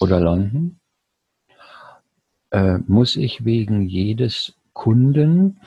[0.00, 0.78] Oder London?
[2.50, 5.60] Äh, muss ich wegen jedes Kunden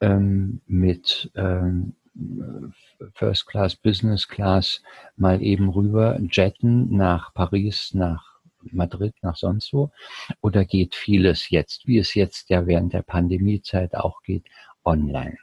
[0.00, 1.94] ähm, mit ähm,
[3.14, 4.82] First Class, Business Class
[5.16, 8.33] mal eben rüber jetten nach Paris, nach
[8.72, 9.90] Madrid, nach sonst wo?
[10.40, 14.44] Oder geht vieles jetzt, wie es jetzt ja während der Pandemiezeit auch geht,
[14.84, 15.36] online?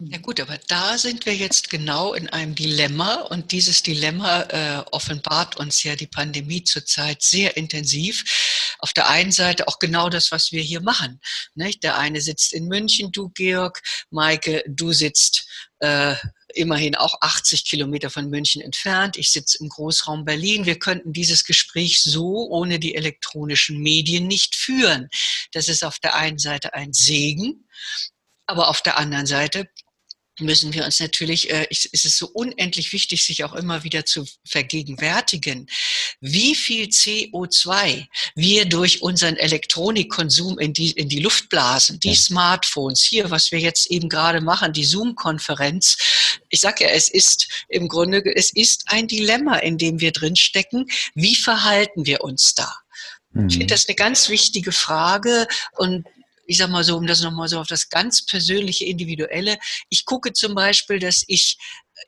[0.00, 4.84] Ja gut, aber da sind wir jetzt genau in einem Dilemma und dieses Dilemma äh,
[4.92, 8.76] offenbart uns ja die Pandemie zurzeit sehr intensiv.
[8.78, 11.20] Auf der einen Seite auch genau das, was wir hier machen.
[11.56, 11.82] Nicht?
[11.82, 16.14] Der eine sitzt in München, du Georg, Maike, du sitzt äh,
[16.54, 19.16] immerhin auch 80 Kilometer von München entfernt.
[19.16, 20.66] Ich sitze im Großraum Berlin.
[20.66, 25.08] Wir könnten dieses Gespräch so ohne die elektronischen Medien nicht führen.
[25.52, 27.68] Das ist auf der einen Seite ein Segen,
[28.46, 29.68] aber auf der anderen Seite
[30.40, 34.26] müssen wir uns natürlich, äh, ist es so unendlich wichtig, sich auch immer wieder zu
[34.44, 35.68] vergegenwärtigen,
[36.20, 43.02] wie viel CO2 wir durch unseren Elektronikkonsum in die, in die Luft blasen, die Smartphones,
[43.02, 45.96] hier, was wir jetzt eben gerade machen, die Zoom-Konferenz.
[46.48, 50.86] Ich sage ja, es ist im Grunde, es ist ein Dilemma, in dem wir drinstecken.
[51.14, 52.72] Wie verhalten wir uns da?
[53.34, 53.68] Ich finde mhm.
[53.68, 55.46] das eine ganz wichtige Frage
[55.76, 56.04] und
[56.48, 59.58] ich sag mal so, um das nochmal so auf das ganz persönliche, individuelle.
[59.90, 61.58] Ich gucke zum Beispiel, dass ich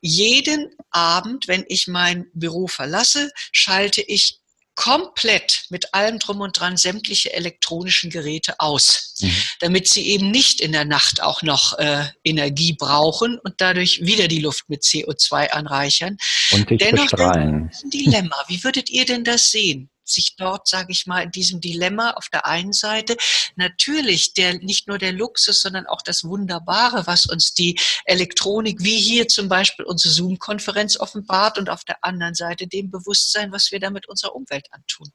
[0.00, 4.38] jeden Abend, wenn ich mein Büro verlasse, schalte ich
[4.76, 9.34] komplett mit allem drum und dran sämtliche elektronischen Geräte aus, mhm.
[9.58, 14.26] damit sie eben nicht in der Nacht auch noch äh, Energie brauchen und dadurch wieder
[14.26, 16.16] die Luft mit CO2 anreichern.
[16.52, 17.70] Und dich Dennoch bestrahlen.
[17.70, 18.36] ein Dilemma.
[18.48, 19.90] Wie würdet ihr denn das sehen?
[20.10, 23.16] Sich dort, sage ich mal, in diesem Dilemma auf der einen Seite
[23.56, 28.98] natürlich der, nicht nur der Luxus, sondern auch das Wunderbare, was uns die Elektronik, wie
[28.98, 33.80] hier zum Beispiel unsere Zoom-Konferenz offenbart und auf der anderen Seite dem Bewusstsein, was wir
[33.80, 35.08] da mit unserer Umwelt antun.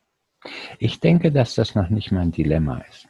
[0.79, 3.07] Ich denke, dass das noch nicht mal ein Dilemma ist.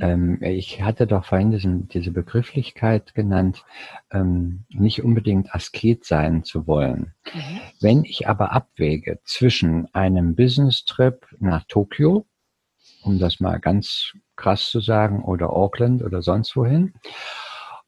[0.00, 3.64] Ähm, ich hatte doch vorhin diesen, diese Begrifflichkeit genannt,
[4.10, 7.14] ähm, nicht unbedingt Asket sein zu wollen.
[7.34, 7.60] Mhm.
[7.80, 12.26] Wenn ich aber abwäge zwischen einem Business-Trip nach Tokio,
[13.02, 16.94] um das mal ganz krass zu sagen, oder Auckland oder sonst wohin,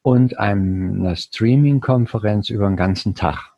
[0.03, 3.53] und einer Streaming-Konferenz über den ganzen Tag,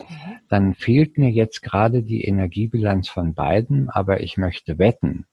[0.00, 0.04] mhm.
[0.48, 5.26] dann fehlt mir jetzt gerade die Energiebilanz von beiden, aber ich möchte wetten,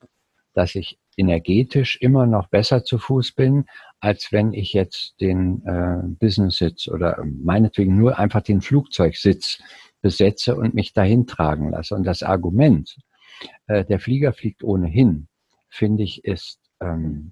[0.54, 3.65] dass ich energetisch immer noch besser zu Fuß bin,
[3.99, 9.60] als wenn ich jetzt den äh, Business-Sitz oder meinetwegen nur einfach den Flugzeugsitz
[10.01, 11.95] besetze und mich dahin tragen lasse.
[11.95, 12.95] Und das Argument,
[13.67, 15.28] äh, der Flieger fliegt ohnehin,
[15.69, 17.32] finde ich, ist, ähm,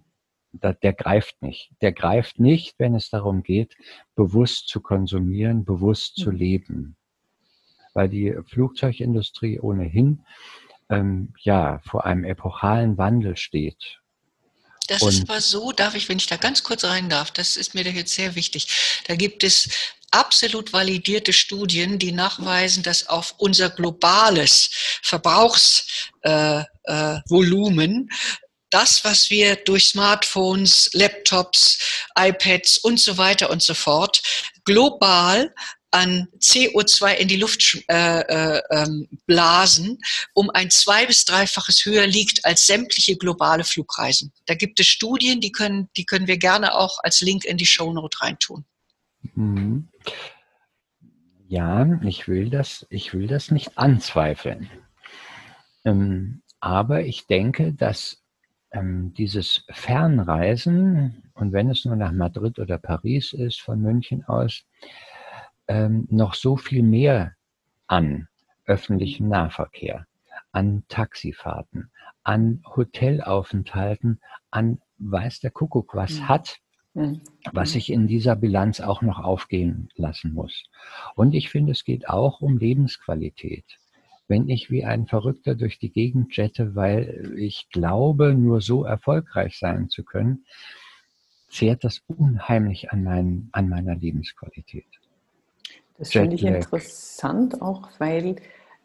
[0.54, 1.72] da, der greift nicht.
[1.82, 3.76] Der greift nicht, wenn es darum geht,
[4.16, 6.96] bewusst zu konsumieren, bewusst zu leben.
[7.94, 10.24] Weil die Flugzeugindustrie ohnehin
[10.94, 14.00] ähm, ja, vor einem epochalen Wandel steht.
[14.88, 17.56] Das und ist aber so, darf ich, wenn ich da ganz kurz rein darf, das
[17.56, 19.02] ist mir jetzt sehr wichtig.
[19.08, 19.70] Da gibt es
[20.12, 24.70] absolut validierte Studien, die nachweisen, dass auf unser globales
[25.02, 28.08] Verbrauchsvolumen äh, äh,
[28.70, 31.80] das, was wir durch Smartphones, Laptops,
[32.18, 34.22] iPads und so weiter und so fort
[34.66, 35.54] global
[35.94, 40.00] an CO2 in die Luft äh, äh, ähm, blasen,
[40.34, 44.34] um ein zwei- bis dreifaches höher liegt als sämtliche globale Flugreisen.
[44.46, 47.66] Da gibt es Studien, die können, die können wir gerne auch als Link in die
[47.66, 48.66] Shownote reintun.
[49.36, 49.90] Mhm.
[51.48, 54.70] Ja, ich will das, ich will das nicht anzweifeln.
[55.86, 58.24] Ähm, aber ich denke, dass
[58.72, 64.64] ähm, dieses Fernreisen, und wenn es nur nach Madrid oder Paris ist, von München aus,
[65.68, 67.34] ähm, noch so viel mehr
[67.88, 68.28] an
[68.66, 70.06] öffentlichem Nahverkehr,
[70.52, 71.92] an Taxifahrten,
[72.24, 76.28] an Hotelaufenthalten, an weiß der Kuckuck was mhm.
[76.30, 76.60] hat,
[76.94, 77.22] mhm.
[77.52, 80.64] was ich in dieser Bilanz auch noch aufgehen lassen muss.
[81.16, 83.66] Und ich finde, es geht auch um Lebensqualität.
[84.28, 89.58] Wenn ich wie ein Verrückter durch die Gegend jette, weil ich glaube, nur so erfolgreich
[89.60, 90.46] sein zu können,
[91.50, 94.88] zehrt das unheimlich an, mein, an meiner Lebensqualität.
[96.04, 98.36] Das finde ich interessant, auch weil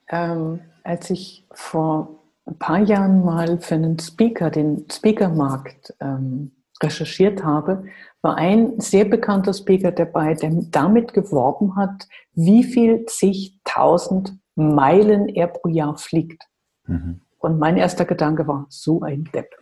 [0.08, 6.52] ähm, als ich vor ein paar Jahren mal für einen Speaker, den Speakermarkt ähm,
[6.82, 7.84] recherchiert habe,
[8.22, 15.48] war ein sehr bekannter Speaker dabei, der damit geworben hat, wie viel zigtausend Meilen er
[15.48, 16.44] pro Jahr fliegt.
[16.86, 17.20] Mhm.
[17.38, 19.54] Und mein erster Gedanke war, so ein Depp.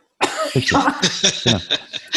[0.54, 0.72] Richtig.
[1.44, 1.60] ja.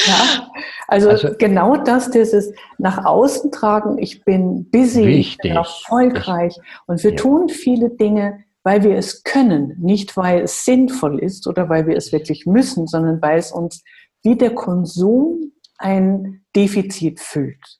[0.05, 0.49] ja.
[0.88, 6.57] Also, also, genau das, dieses nach außen tragen, ich bin busy, ich bin erfolgreich.
[6.88, 7.17] Und wir ja.
[7.17, 11.95] tun viele Dinge, weil wir es können, nicht weil es sinnvoll ist oder weil wir
[11.95, 13.84] es wirklich müssen, sondern weil es uns
[14.23, 17.80] wie der Konsum ein Defizit füllt.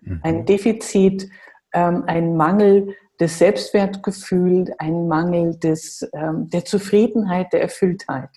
[0.00, 0.20] Mhm.
[0.22, 1.28] Ein Defizit,
[1.72, 8.30] ähm, ein Mangel des Selbstwertgefühls, ein Mangel des, ähm, der Zufriedenheit, der Erfülltheit.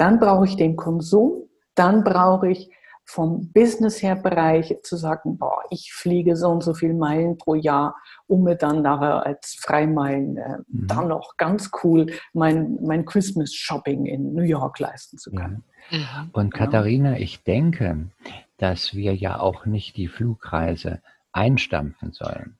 [0.00, 1.42] Dann brauche ich den Konsum,
[1.74, 2.70] dann brauche ich
[3.04, 7.54] vom Business her Bereich zu sagen, boah, ich fliege so und so viele Meilen pro
[7.54, 7.94] Jahr,
[8.26, 10.86] um mir dann nachher als Freimeilen äh, mhm.
[10.86, 15.64] dann noch ganz cool mein, mein Christmas Shopping in New York leisten zu können.
[15.90, 16.28] Ja.
[16.32, 16.64] Und genau.
[16.64, 18.10] Katharina, ich denke,
[18.56, 22.56] dass wir ja auch nicht die Flugreise einstampfen sollen.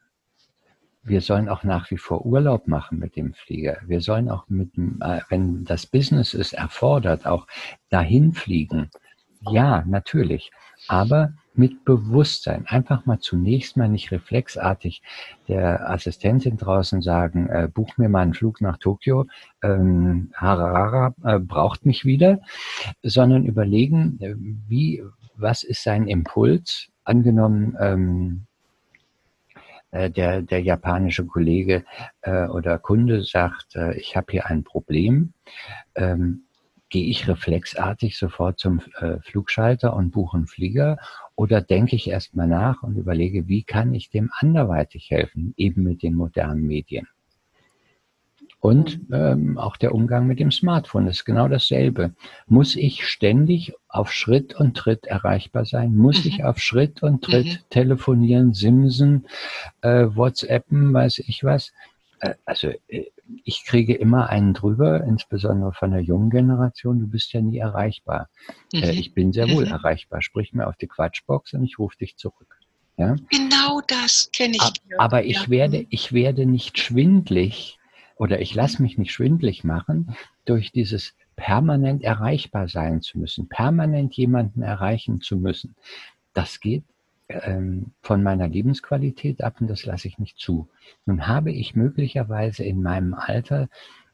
[1.11, 3.79] Wir sollen auch nach wie vor Urlaub machen mit dem Flieger.
[3.87, 7.47] Wir sollen auch mit, äh, wenn das Business es erfordert, auch
[7.91, 8.91] dahin fliegen
[9.49, 10.51] ja, natürlich.
[10.89, 12.65] Aber mit Bewusstsein.
[12.69, 15.03] Einfach mal zunächst mal nicht reflexartig
[15.49, 19.27] der Assistentin draußen sagen, äh, buch mir mal einen Flug nach Tokio,
[19.63, 22.41] ähm, Harara äh, braucht mich wieder,
[23.03, 25.03] sondern überlegen, äh, wie,
[25.37, 26.89] was ist sein Impuls?
[27.05, 28.50] Angenommen, ähm, äh,
[29.93, 31.85] der, der japanische Kollege
[32.23, 35.33] äh, oder Kunde sagt, äh, ich habe hier ein Problem.
[35.95, 36.45] Ähm,
[36.91, 40.99] gehe ich reflexartig sofort zum äh, Flugschalter und buche einen Flieger
[41.37, 46.03] oder denke ich erstmal nach und überlege, wie kann ich dem anderweitig helfen, eben mit
[46.03, 47.07] den modernen Medien.
[48.61, 52.13] Und ähm, auch der Umgang mit dem Smartphone ist genau dasselbe.
[52.47, 55.97] Muss ich ständig auf Schritt und Tritt erreichbar sein?
[55.97, 56.31] Muss mhm.
[56.31, 57.59] ich auf Schritt und Tritt mhm.
[57.71, 59.27] telefonieren, simsen,
[59.81, 61.73] äh, WhatsAppen, weiß ich was?
[62.21, 63.07] Äh, also äh,
[63.45, 68.29] ich kriege immer einen drüber, insbesondere von der jungen Generation, du bist ja nie erreichbar.
[68.75, 68.99] Äh, mhm.
[68.99, 69.73] ich bin sehr wohl mhm.
[69.73, 70.21] erreichbar.
[70.21, 72.59] Sprich mir auf die Quatschbox und ich rufe dich zurück.
[72.99, 73.17] Ja?
[73.31, 74.99] Genau das kenne ich.
[74.99, 77.79] Aber ich werde, ich werde nicht schwindlig
[78.21, 80.15] oder ich lasse mich nicht schwindlig machen
[80.45, 85.75] durch dieses permanent erreichbar sein zu müssen, permanent jemanden erreichen zu müssen.
[86.35, 86.85] Das geht
[87.29, 90.69] ähm, von meiner Lebensqualität ab und das lasse ich nicht zu.
[91.07, 93.71] Nun habe ich möglicherweise in meinem Alter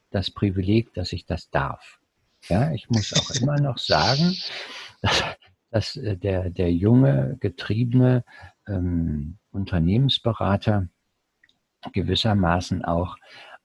[0.09, 1.99] das Privileg, dass ich das darf.
[2.47, 4.37] Ja, ich muss auch immer noch sagen,
[5.01, 5.23] dass,
[5.69, 8.23] dass äh, der, der junge, getriebene
[8.69, 10.87] ähm, Unternehmensberater
[11.91, 13.17] gewissermaßen auch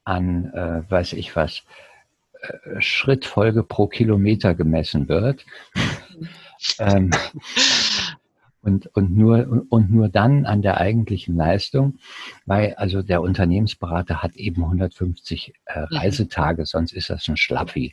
[0.05, 1.62] an, äh, weiß ich was,
[2.40, 5.44] äh, Schrittfolge pro Kilometer gemessen wird.
[6.78, 7.11] ähm,
[8.62, 11.98] und, und, nur, und nur dann an der eigentlichen Leistung,
[12.46, 15.86] weil also der Unternehmensberater hat eben 150 äh, mhm.
[15.90, 17.92] Reisetage, sonst ist das ein Schlappi.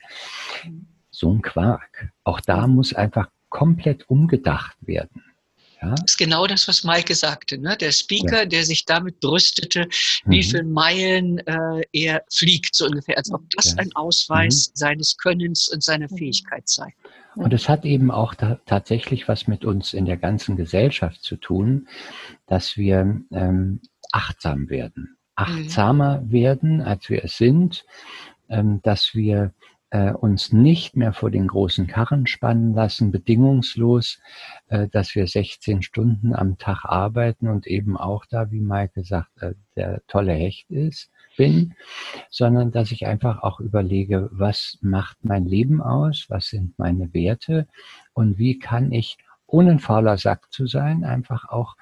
[1.10, 2.12] So ein Quark.
[2.24, 5.24] Auch da muss einfach komplett umgedacht werden.
[5.82, 5.92] Ja?
[5.92, 7.58] Das ist genau das, was Maike sagte.
[7.58, 7.78] Ne?
[7.78, 8.46] Der Speaker, ja.
[8.46, 9.88] der sich damit brüstete,
[10.26, 10.32] mhm.
[10.32, 13.78] wie viele Meilen äh, er fliegt, so ungefähr, als ob das ja.
[13.78, 14.72] ein Ausweis mhm.
[14.76, 16.18] seines Könnens und seiner mhm.
[16.18, 16.94] Fähigkeit sei.
[17.36, 21.38] Und es hat eben auch da, tatsächlich was mit uns in der ganzen Gesellschaft zu
[21.38, 21.88] tun,
[22.48, 25.18] dass wir ähm, achtsam werden.
[25.36, 26.32] Achtsamer mhm.
[26.32, 27.86] werden, als wir es sind,
[28.50, 29.54] ähm, dass wir
[30.14, 34.20] uns nicht mehr vor den großen Karren spannen lassen, bedingungslos,
[34.68, 39.42] äh, dass wir 16 Stunden am Tag arbeiten und eben auch da, wie Maike sagt,
[39.42, 41.74] äh, der tolle Hecht ist, bin,
[42.30, 47.68] sondern dass ich einfach auch überlege, was macht mein Leben aus, was sind meine Werte
[48.14, 49.18] und wie kann ich,
[49.48, 51.76] ohne ein fauler Sack zu sein, einfach auch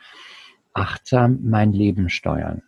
[0.74, 2.62] achtsam mein Leben steuern.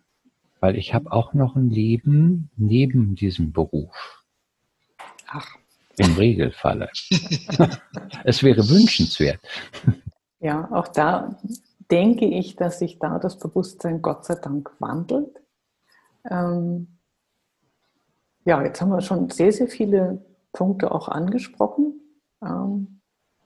[0.60, 4.19] Weil ich habe auch noch ein Leben neben diesem Beruf.
[5.32, 5.48] Ach.
[5.98, 6.90] Im Regelfalle.
[8.24, 9.40] es wäre wünschenswert.
[10.40, 11.38] Ja, auch da
[11.92, 15.42] denke ich, dass sich da das Bewusstsein Gott sei Dank wandelt.
[16.30, 17.00] Ähm,
[18.46, 22.00] ja, jetzt haben wir schon sehr, sehr viele Punkte auch angesprochen.
[22.42, 23.02] Ähm,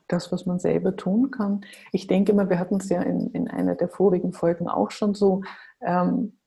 [0.08, 1.66] das, was man selber tun kann.
[1.92, 5.16] Ich denke immer, wir hatten es ja in, in einer der vorigen Folgen auch schon
[5.16, 5.42] so.
[5.82, 6.38] Ähm,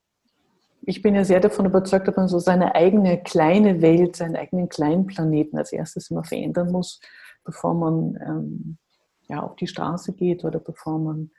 [0.86, 4.68] ich bin ja sehr davon überzeugt, dass man so seine eigene kleine Welt, seinen eigenen
[4.68, 7.00] kleinen Planeten als erstes immer verändern muss,
[7.44, 8.78] bevor man ähm,
[9.28, 11.30] ja, auf die Straße geht oder bevor man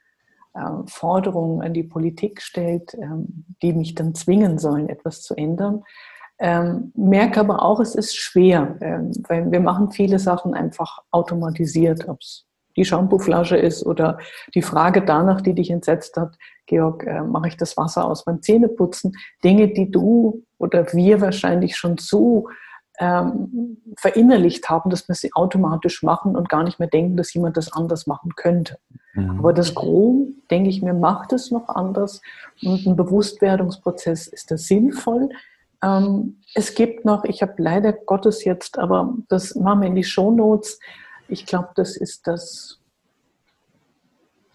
[0.53, 5.83] äh, Forderungen an die Politik stellt, ähm, die mich dann zwingen sollen, etwas zu ändern.
[6.39, 12.07] Ähm, merke aber auch, es ist schwer, ähm, weil wir machen viele Sachen einfach automatisiert,
[12.09, 12.46] ob es
[12.77, 14.19] die Shampooflasche ist oder
[14.55, 18.41] die Frage danach, die dich entsetzt hat, Georg, äh, mache ich das Wasser aus beim
[18.41, 19.13] Zähneputzen?
[19.43, 22.47] Dinge, die du oder wir wahrscheinlich schon so
[22.99, 27.57] ähm, verinnerlicht haben, dass wir sie automatisch machen und gar nicht mehr denken, dass jemand
[27.57, 28.79] das anders machen könnte.
[29.13, 29.39] Mhm.
[29.39, 32.21] Aber das Gros, denke ich mir, macht es noch anders
[32.63, 35.29] und ein Bewusstwerdungsprozess ist da sinnvoll.
[35.83, 40.03] Ähm, es gibt noch, ich habe leider Gottes jetzt, aber das machen wir in die
[40.03, 40.79] Shownotes.
[41.29, 42.79] Ich glaube, das ist das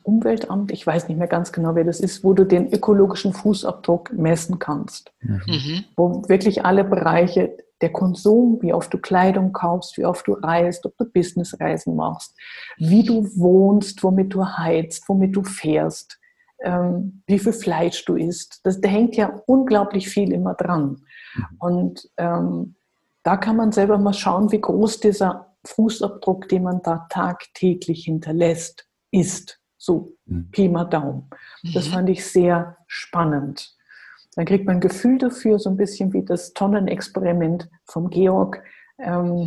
[0.05, 4.13] Umweltamt, ich weiß nicht mehr ganz genau, wer das ist, wo du den ökologischen Fußabdruck
[4.13, 5.13] messen kannst.
[5.21, 5.85] Mhm.
[5.97, 10.87] Wo wirklich alle Bereiche der Konsum, wie oft du Kleidung kaufst, wie oft du reist,
[10.87, 12.37] ob du Businessreisen machst,
[12.79, 16.19] wie du wohnst, womit du heizt, womit du fährst,
[16.61, 18.61] ähm, wie viel Fleisch du isst.
[18.65, 21.03] Das, da hängt ja unglaublich viel immer dran.
[21.35, 21.45] Mhm.
[21.59, 22.75] Und ähm,
[23.23, 28.87] da kann man selber mal schauen, wie groß dieser Fußabdruck, den man da tagtäglich hinterlässt,
[29.11, 29.61] ist.
[29.79, 30.51] So, mhm.
[30.51, 31.29] Pi mal Daumen.
[31.75, 31.93] Das mhm.
[31.93, 33.77] fand ich sehr spannend.
[34.35, 38.63] Dann kriegt man ein Gefühl dafür, so ein bisschen wie das Tonnenexperiment vom Georg.
[38.99, 39.47] Ähm,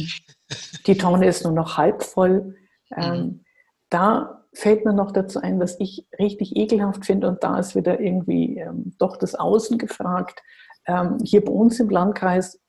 [0.88, 2.56] die Tonne ist nur noch halb voll.
[2.96, 3.46] Ähm, mhm.
[3.90, 8.00] Da fällt mir noch dazu ein, was ich richtig ekelhaft finde, und da ist wieder
[8.00, 10.42] irgendwie ähm, doch das Außen gefragt.
[10.88, 12.62] Ähm, hier bei uns im Landkreis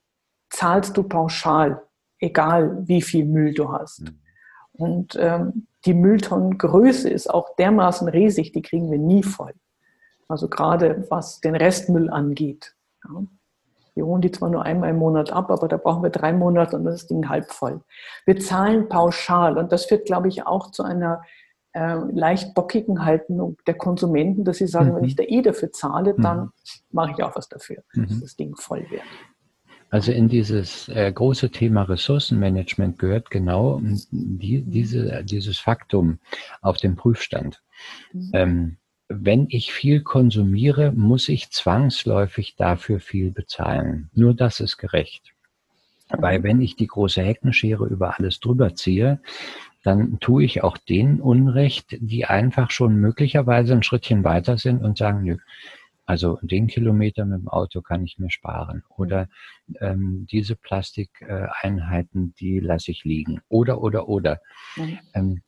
[0.51, 1.83] zahlst du pauschal,
[2.19, 4.03] egal wie viel Müll du hast.
[4.03, 4.19] Mhm.
[4.73, 9.55] Und ähm, die Mülltonnengröße ist auch dermaßen riesig, die kriegen wir nie voll.
[10.29, 12.75] Also gerade was den Restmüll angeht.
[13.05, 13.23] Ja.
[13.95, 16.77] Wir holen die zwar nur einmal im Monat ab, aber da brauchen wir drei Monate
[16.77, 17.81] und dann ist das Ding halb voll.
[18.27, 21.23] Wir zahlen pauschal und das führt, glaube ich, auch zu einer
[21.73, 24.97] äh, leicht bockigen Haltung der Konsumenten, dass sie sagen, mhm.
[24.97, 26.51] wenn ich da eh dafür zahle, dann mhm.
[26.91, 28.21] mache ich auch was dafür, dass mhm.
[28.21, 29.03] das Ding voll wird.
[29.91, 33.81] Also in dieses äh, große Thema Ressourcenmanagement gehört genau
[34.11, 36.19] die, diese, dieses Faktum
[36.61, 37.63] auf dem Prüfstand.
[38.13, 38.31] Mhm.
[38.33, 38.77] Ähm,
[39.09, 44.11] wenn ich viel konsumiere, muss ich zwangsläufig dafür viel bezahlen.
[44.15, 45.33] Nur das ist gerecht.
[46.09, 49.21] Weil wenn ich die große Heckenschere über alles drüber ziehe,
[49.83, 54.99] dann tue ich auch denen Unrecht, die einfach schon möglicherweise ein Schrittchen weiter sind und
[54.99, 55.37] sagen, nö,
[56.07, 58.83] also den Kilometer mit dem Auto kann ich mir sparen.
[58.97, 59.29] Oder
[59.81, 63.41] ähm, diese Plastikeinheiten, die lasse ich liegen.
[63.49, 64.41] Oder, oder, oder.
[64.77, 64.99] Mhm.
[65.15, 65.43] Ähm,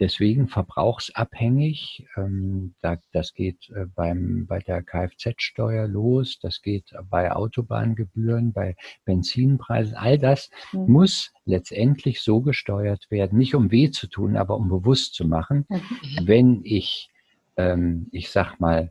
[0.00, 2.06] Deswegen verbrauchsabhängig.
[2.16, 8.74] Ähm, da, das geht äh, beim, bei der Kfz-Steuer los, das geht bei Autobahngebühren, bei
[9.04, 9.94] Benzinpreisen.
[9.94, 10.90] All das mhm.
[10.90, 15.64] muss letztendlich so gesteuert werden, nicht um weh zu tun, aber um bewusst zu machen,
[15.68, 15.80] mhm.
[16.24, 17.08] wenn ich,
[17.56, 18.90] ähm, ich sag mal,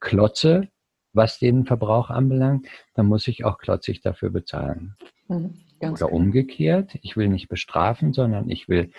[0.00, 0.68] klotze,
[1.12, 4.96] was den Verbrauch anbelangt, dann muss ich auch klotzig dafür bezahlen.
[5.28, 5.60] Mhm.
[5.80, 8.90] Oder umgekehrt, ich will nicht bestrafen, sondern ich will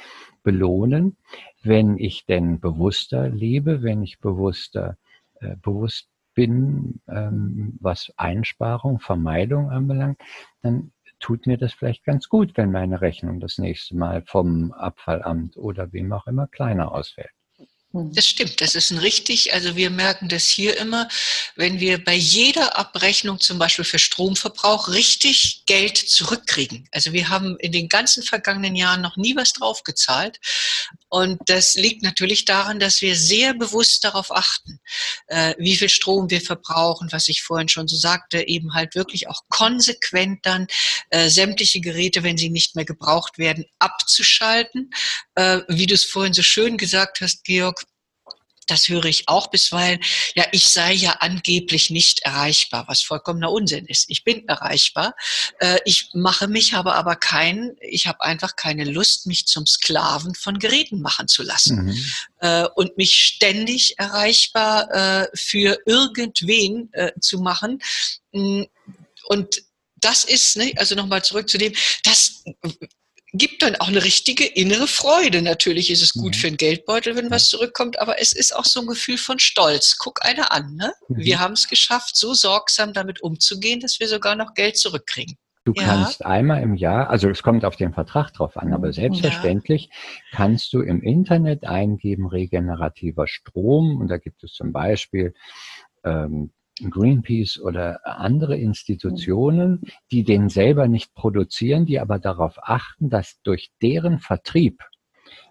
[0.44, 1.18] belohnen,
[1.64, 4.98] wenn ich denn bewusster lebe, wenn ich bewusster,
[5.40, 10.20] äh, bewusst bin, ähm, was Einsparung, Vermeidung anbelangt,
[10.62, 15.58] dann tut mir das vielleicht ganz gut, wenn meine Rechnung das nächste Mal vom Abfallamt
[15.58, 17.32] oder wem auch immer kleiner ausfällt.
[17.96, 18.12] Hm.
[18.14, 21.08] Das stimmt, das ist ein richtig, also wir merken das hier immer,
[21.56, 26.90] wenn wir bei jeder Abrechnung zum Beispiel für Stromverbrauch richtig Geld zurückkriegen.
[26.92, 30.40] Also wir haben in den ganzen vergangenen Jahren noch nie was draufgezahlt.
[31.16, 34.82] Und das liegt natürlich daran, dass wir sehr bewusst darauf achten,
[35.28, 39.30] äh, wie viel Strom wir verbrauchen, was ich vorhin schon so sagte, eben halt wirklich
[39.30, 40.68] auch konsequent dann
[41.12, 44.90] äh, sämtliche Geräte, wenn sie nicht mehr gebraucht werden, abzuschalten.
[45.36, 47.86] Äh, wie du es vorhin so schön gesagt hast, Georg,
[48.66, 50.00] das höre ich auch bisweilen,
[50.36, 54.06] ja, ich sei ja angeblich nicht erreichbar, was vollkommener Unsinn ist.
[54.10, 55.16] Ich bin erreichbar.
[55.60, 60.36] Äh, ich mache mich, habe aber keinen, ich habe einfach keine Lust, mich zum Sklaven
[60.36, 61.86] von Geräten machen zu lassen.
[61.86, 62.12] Mhm.
[62.40, 66.90] Äh, und mich ständig erreichbar äh, für irgendwen
[67.20, 67.80] zu machen.
[68.32, 68.64] Mm,
[69.26, 69.62] und
[69.96, 72.44] das ist, ne, also nochmal zurück zu dem, das
[73.38, 75.42] gibt dann auch eine richtige innere Freude.
[75.42, 76.40] Natürlich ist es gut mhm.
[76.40, 79.98] für einen Geldbeutel, wenn was zurückkommt, aber es ist auch so ein Gefühl von Stolz.
[79.98, 80.94] Guck einer an, ne?
[81.08, 81.18] Mhm.
[81.18, 85.38] Wir haben es geschafft, so sorgsam damit umzugehen, dass wir sogar noch Geld zurückkriegen.
[85.66, 85.84] Du ja.
[85.84, 90.38] kannst einmal im Jahr, also es kommt auf den Vertrag drauf an, aber selbstverständlich ja.
[90.38, 95.34] kannst du im Internet eingeben regenerativer Strom und da gibt es zum Beispiel
[96.04, 96.52] ähm,
[96.82, 103.72] Greenpeace oder andere Institutionen, die den selber nicht produzieren, die aber darauf achten, dass durch
[103.82, 104.84] deren Vertrieb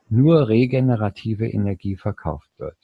[0.09, 2.77] nur regenerative Energie verkauft wird.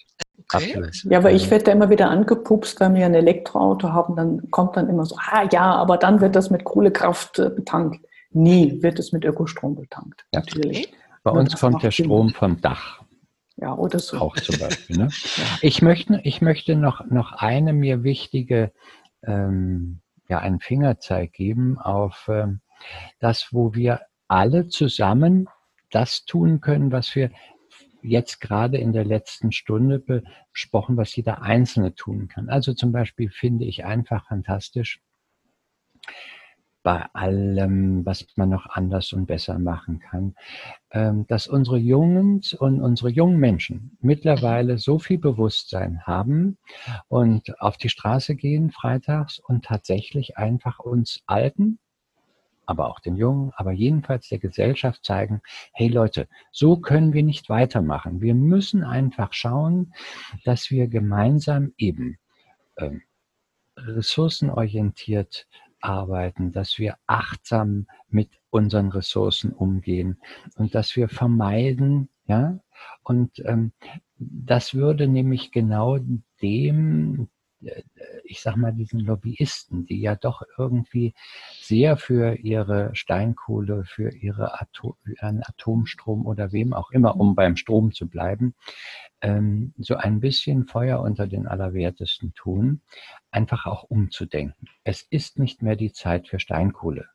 [0.52, 0.90] Okay.
[1.04, 4.76] Ja, aber ich werde da immer wieder angepupst, wenn wir ein Elektroauto haben, dann kommt
[4.76, 8.04] dann immer so, ah ja, aber dann wird das mit Kohlekraft äh, betankt.
[8.32, 10.24] Nie wird es mit Ökostrom betankt.
[10.32, 10.40] Ja.
[10.40, 10.92] Natürlich.
[11.22, 12.99] Bei uns kommt der Strom vom Dach.
[13.60, 14.18] Ja, oder so.
[14.18, 14.96] Auch zum Beispiel.
[14.96, 15.08] Ne?
[15.62, 18.72] ich, möchte, ich möchte noch, noch eine mir wichtige,
[19.22, 22.60] ähm, ja, einen Fingerzeig geben auf ähm,
[23.18, 25.48] das, wo wir alle zusammen
[25.90, 27.30] das tun können, was wir
[28.02, 32.48] jetzt gerade in der letzten Stunde besprochen, was jeder Einzelne tun kann.
[32.48, 35.02] Also zum Beispiel finde ich einfach fantastisch,
[36.82, 40.34] bei allem, was man noch anders und besser machen kann,
[40.90, 46.58] ähm, dass unsere Jungen und unsere jungen Menschen mittlerweile so viel Bewusstsein haben
[47.08, 51.78] und auf die Straße gehen freitags und tatsächlich einfach uns Alten,
[52.64, 57.48] aber auch den Jungen, aber jedenfalls der Gesellschaft zeigen, hey Leute, so können wir nicht
[57.48, 58.22] weitermachen.
[58.22, 59.92] Wir müssen einfach schauen,
[60.44, 62.18] dass wir gemeinsam eben
[62.78, 63.02] ähm,
[63.76, 65.46] ressourcenorientiert
[65.80, 70.18] arbeiten, dass wir achtsam mit unseren Ressourcen umgehen
[70.56, 72.60] und dass wir vermeiden, ja,
[73.02, 73.72] und ähm,
[74.16, 75.98] das würde nämlich genau
[76.42, 77.28] dem,
[78.24, 81.14] ich sag mal, diesen Lobbyisten, die ja doch irgendwie
[81.60, 87.56] sehr für ihre Steinkohle, für ihre Atom, ihren Atomstrom oder wem auch immer, um beim
[87.56, 88.54] Strom zu bleiben,
[89.20, 92.80] ähm, so ein bisschen Feuer unter den Allerwertesten tun,
[93.30, 94.68] einfach auch umzudenken.
[94.84, 97.08] Es ist nicht mehr die Zeit für Steinkohle.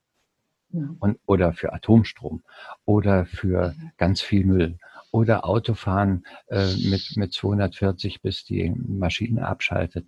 [1.00, 2.44] Und, oder für Atomstrom
[2.84, 4.78] oder für ganz viel Müll
[5.12, 10.06] oder Autofahren äh, mit, mit 240 bis die Maschine abschaltet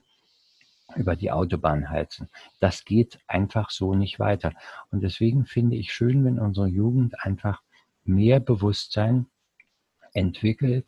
[0.95, 2.29] über die Autobahn heizen.
[2.59, 4.53] Das geht einfach so nicht weiter.
[4.91, 7.61] Und deswegen finde ich schön, wenn unsere Jugend einfach
[8.03, 9.27] mehr Bewusstsein
[10.13, 10.87] entwickelt.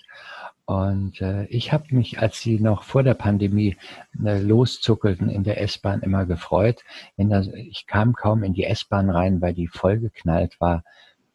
[0.65, 3.75] Und äh, ich habe mich, als sie noch vor der Pandemie
[4.23, 6.83] äh, loszuckelten in der S-Bahn, immer gefreut.
[7.17, 10.83] Das, ich kam kaum in die S-Bahn rein, weil die vollgeknallt war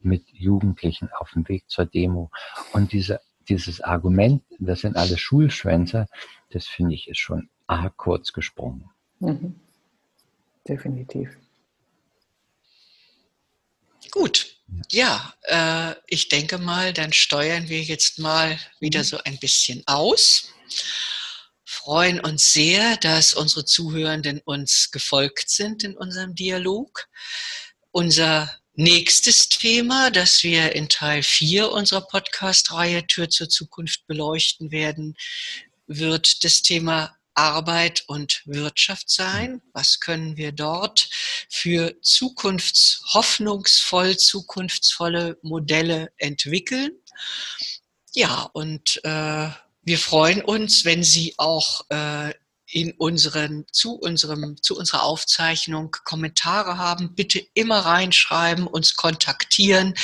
[0.00, 2.30] mit Jugendlichen auf dem Weg zur Demo.
[2.72, 6.06] Und diese, dieses Argument, das sind alle Schulschwänzer,
[6.50, 8.90] das finde ich ist schon A kurz gesprungen.
[9.20, 9.60] Mhm.
[10.66, 11.30] Definitiv.
[14.10, 14.54] Gut.
[14.90, 19.04] Ja, äh, ich denke mal, dann steuern wir jetzt mal wieder mhm.
[19.04, 20.52] so ein bisschen aus.
[21.64, 27.08] Freuen uns sehr, dass unsere Zuhörenden uns gefolgt sind in unserem Dialog.
[27.90, 35.16] Unser nächstes Thema, das wir in Teil 4 unserer Podcast-Reihe Tür zur Zukunft beleuchten werden,
[35.86, 39.61] wird das Thema Arbeit und Wirtschaft sein?
[39.72, 41.09] Was können wir dort
[41.49, 46.93] für zukunftshoffnungsvoll, zukunftsvolle Modelle entwickeln?
[48.14, 49.49] Ja, und äh,
[49.82, 52.32] wir freuen uns, wenn Sie auch äh,
[52.75, 59.95] in unseren, zu unserem, zu unserer Aufzeichnung Kommentare haben, bitte immer reinschreiben, uns kontaktieren,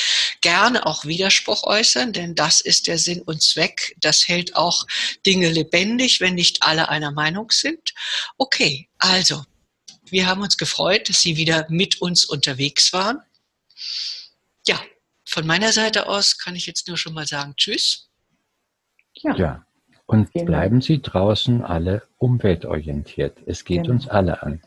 [0.40, 3.96] gerne auch Widerspruch äußern, denn das ist der Sinn und Zweck.
[4.00, 4.86] Das hält auch
[5.26, 7.92] Dinge lebendig, wenn nicht alle einer Meinung sind.
[8.38, 9.44] Okay, also,
[10.04, 13.18] wir haben uns gefreut, dass Sie wieder mit uns unterwegs waren.
[14.64, 14.80] Ja,
[15.28, 18.08] von meiner Seite aus kann ich jetzt nur schon mal sagen, tschüss.
[19.14, 19.34] Ja.
[19.34, 19.66] ja.
[20.10, 20.46] Und genau.
[20.46, 23.38] bleiben Sie draußen alle umweltorientiert.
[23.46, 23.94] Es geht genau.
[23.94, 24.60] uns alle an.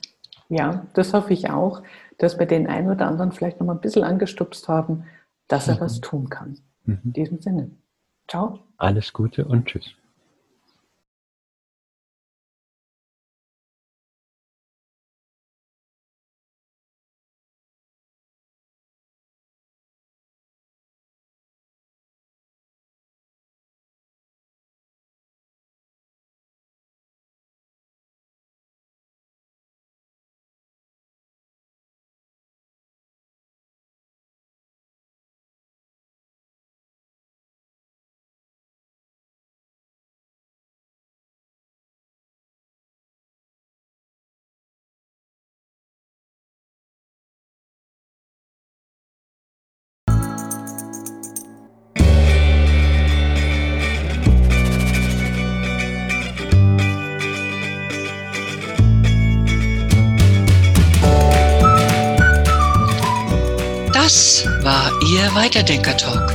[0.48, 1.84] Ja, das hoffe ich auch,
[2.18, 5.04] dass wir den einen oder anderen vielleicht noch mal ein bisschen angestupst haben,
[5.50, 5.80] dass er mhm.
[5.82, 6.60] was tun kann.
[6.86, 7.00] Mhm.
[7.04, 7.72] In diesem Sinne.
[8.30, 8.60] Ciao.
[8.78, 9.94] Alles Gute und tschüss.
[65.24, 66.34] War Ihr Weiterdenker-Talk.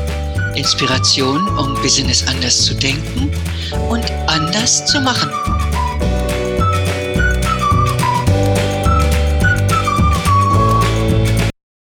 [0.57, 3.30] Inspiration, um Business anders zu denken
[3.91, 5.57] und anders zu machen.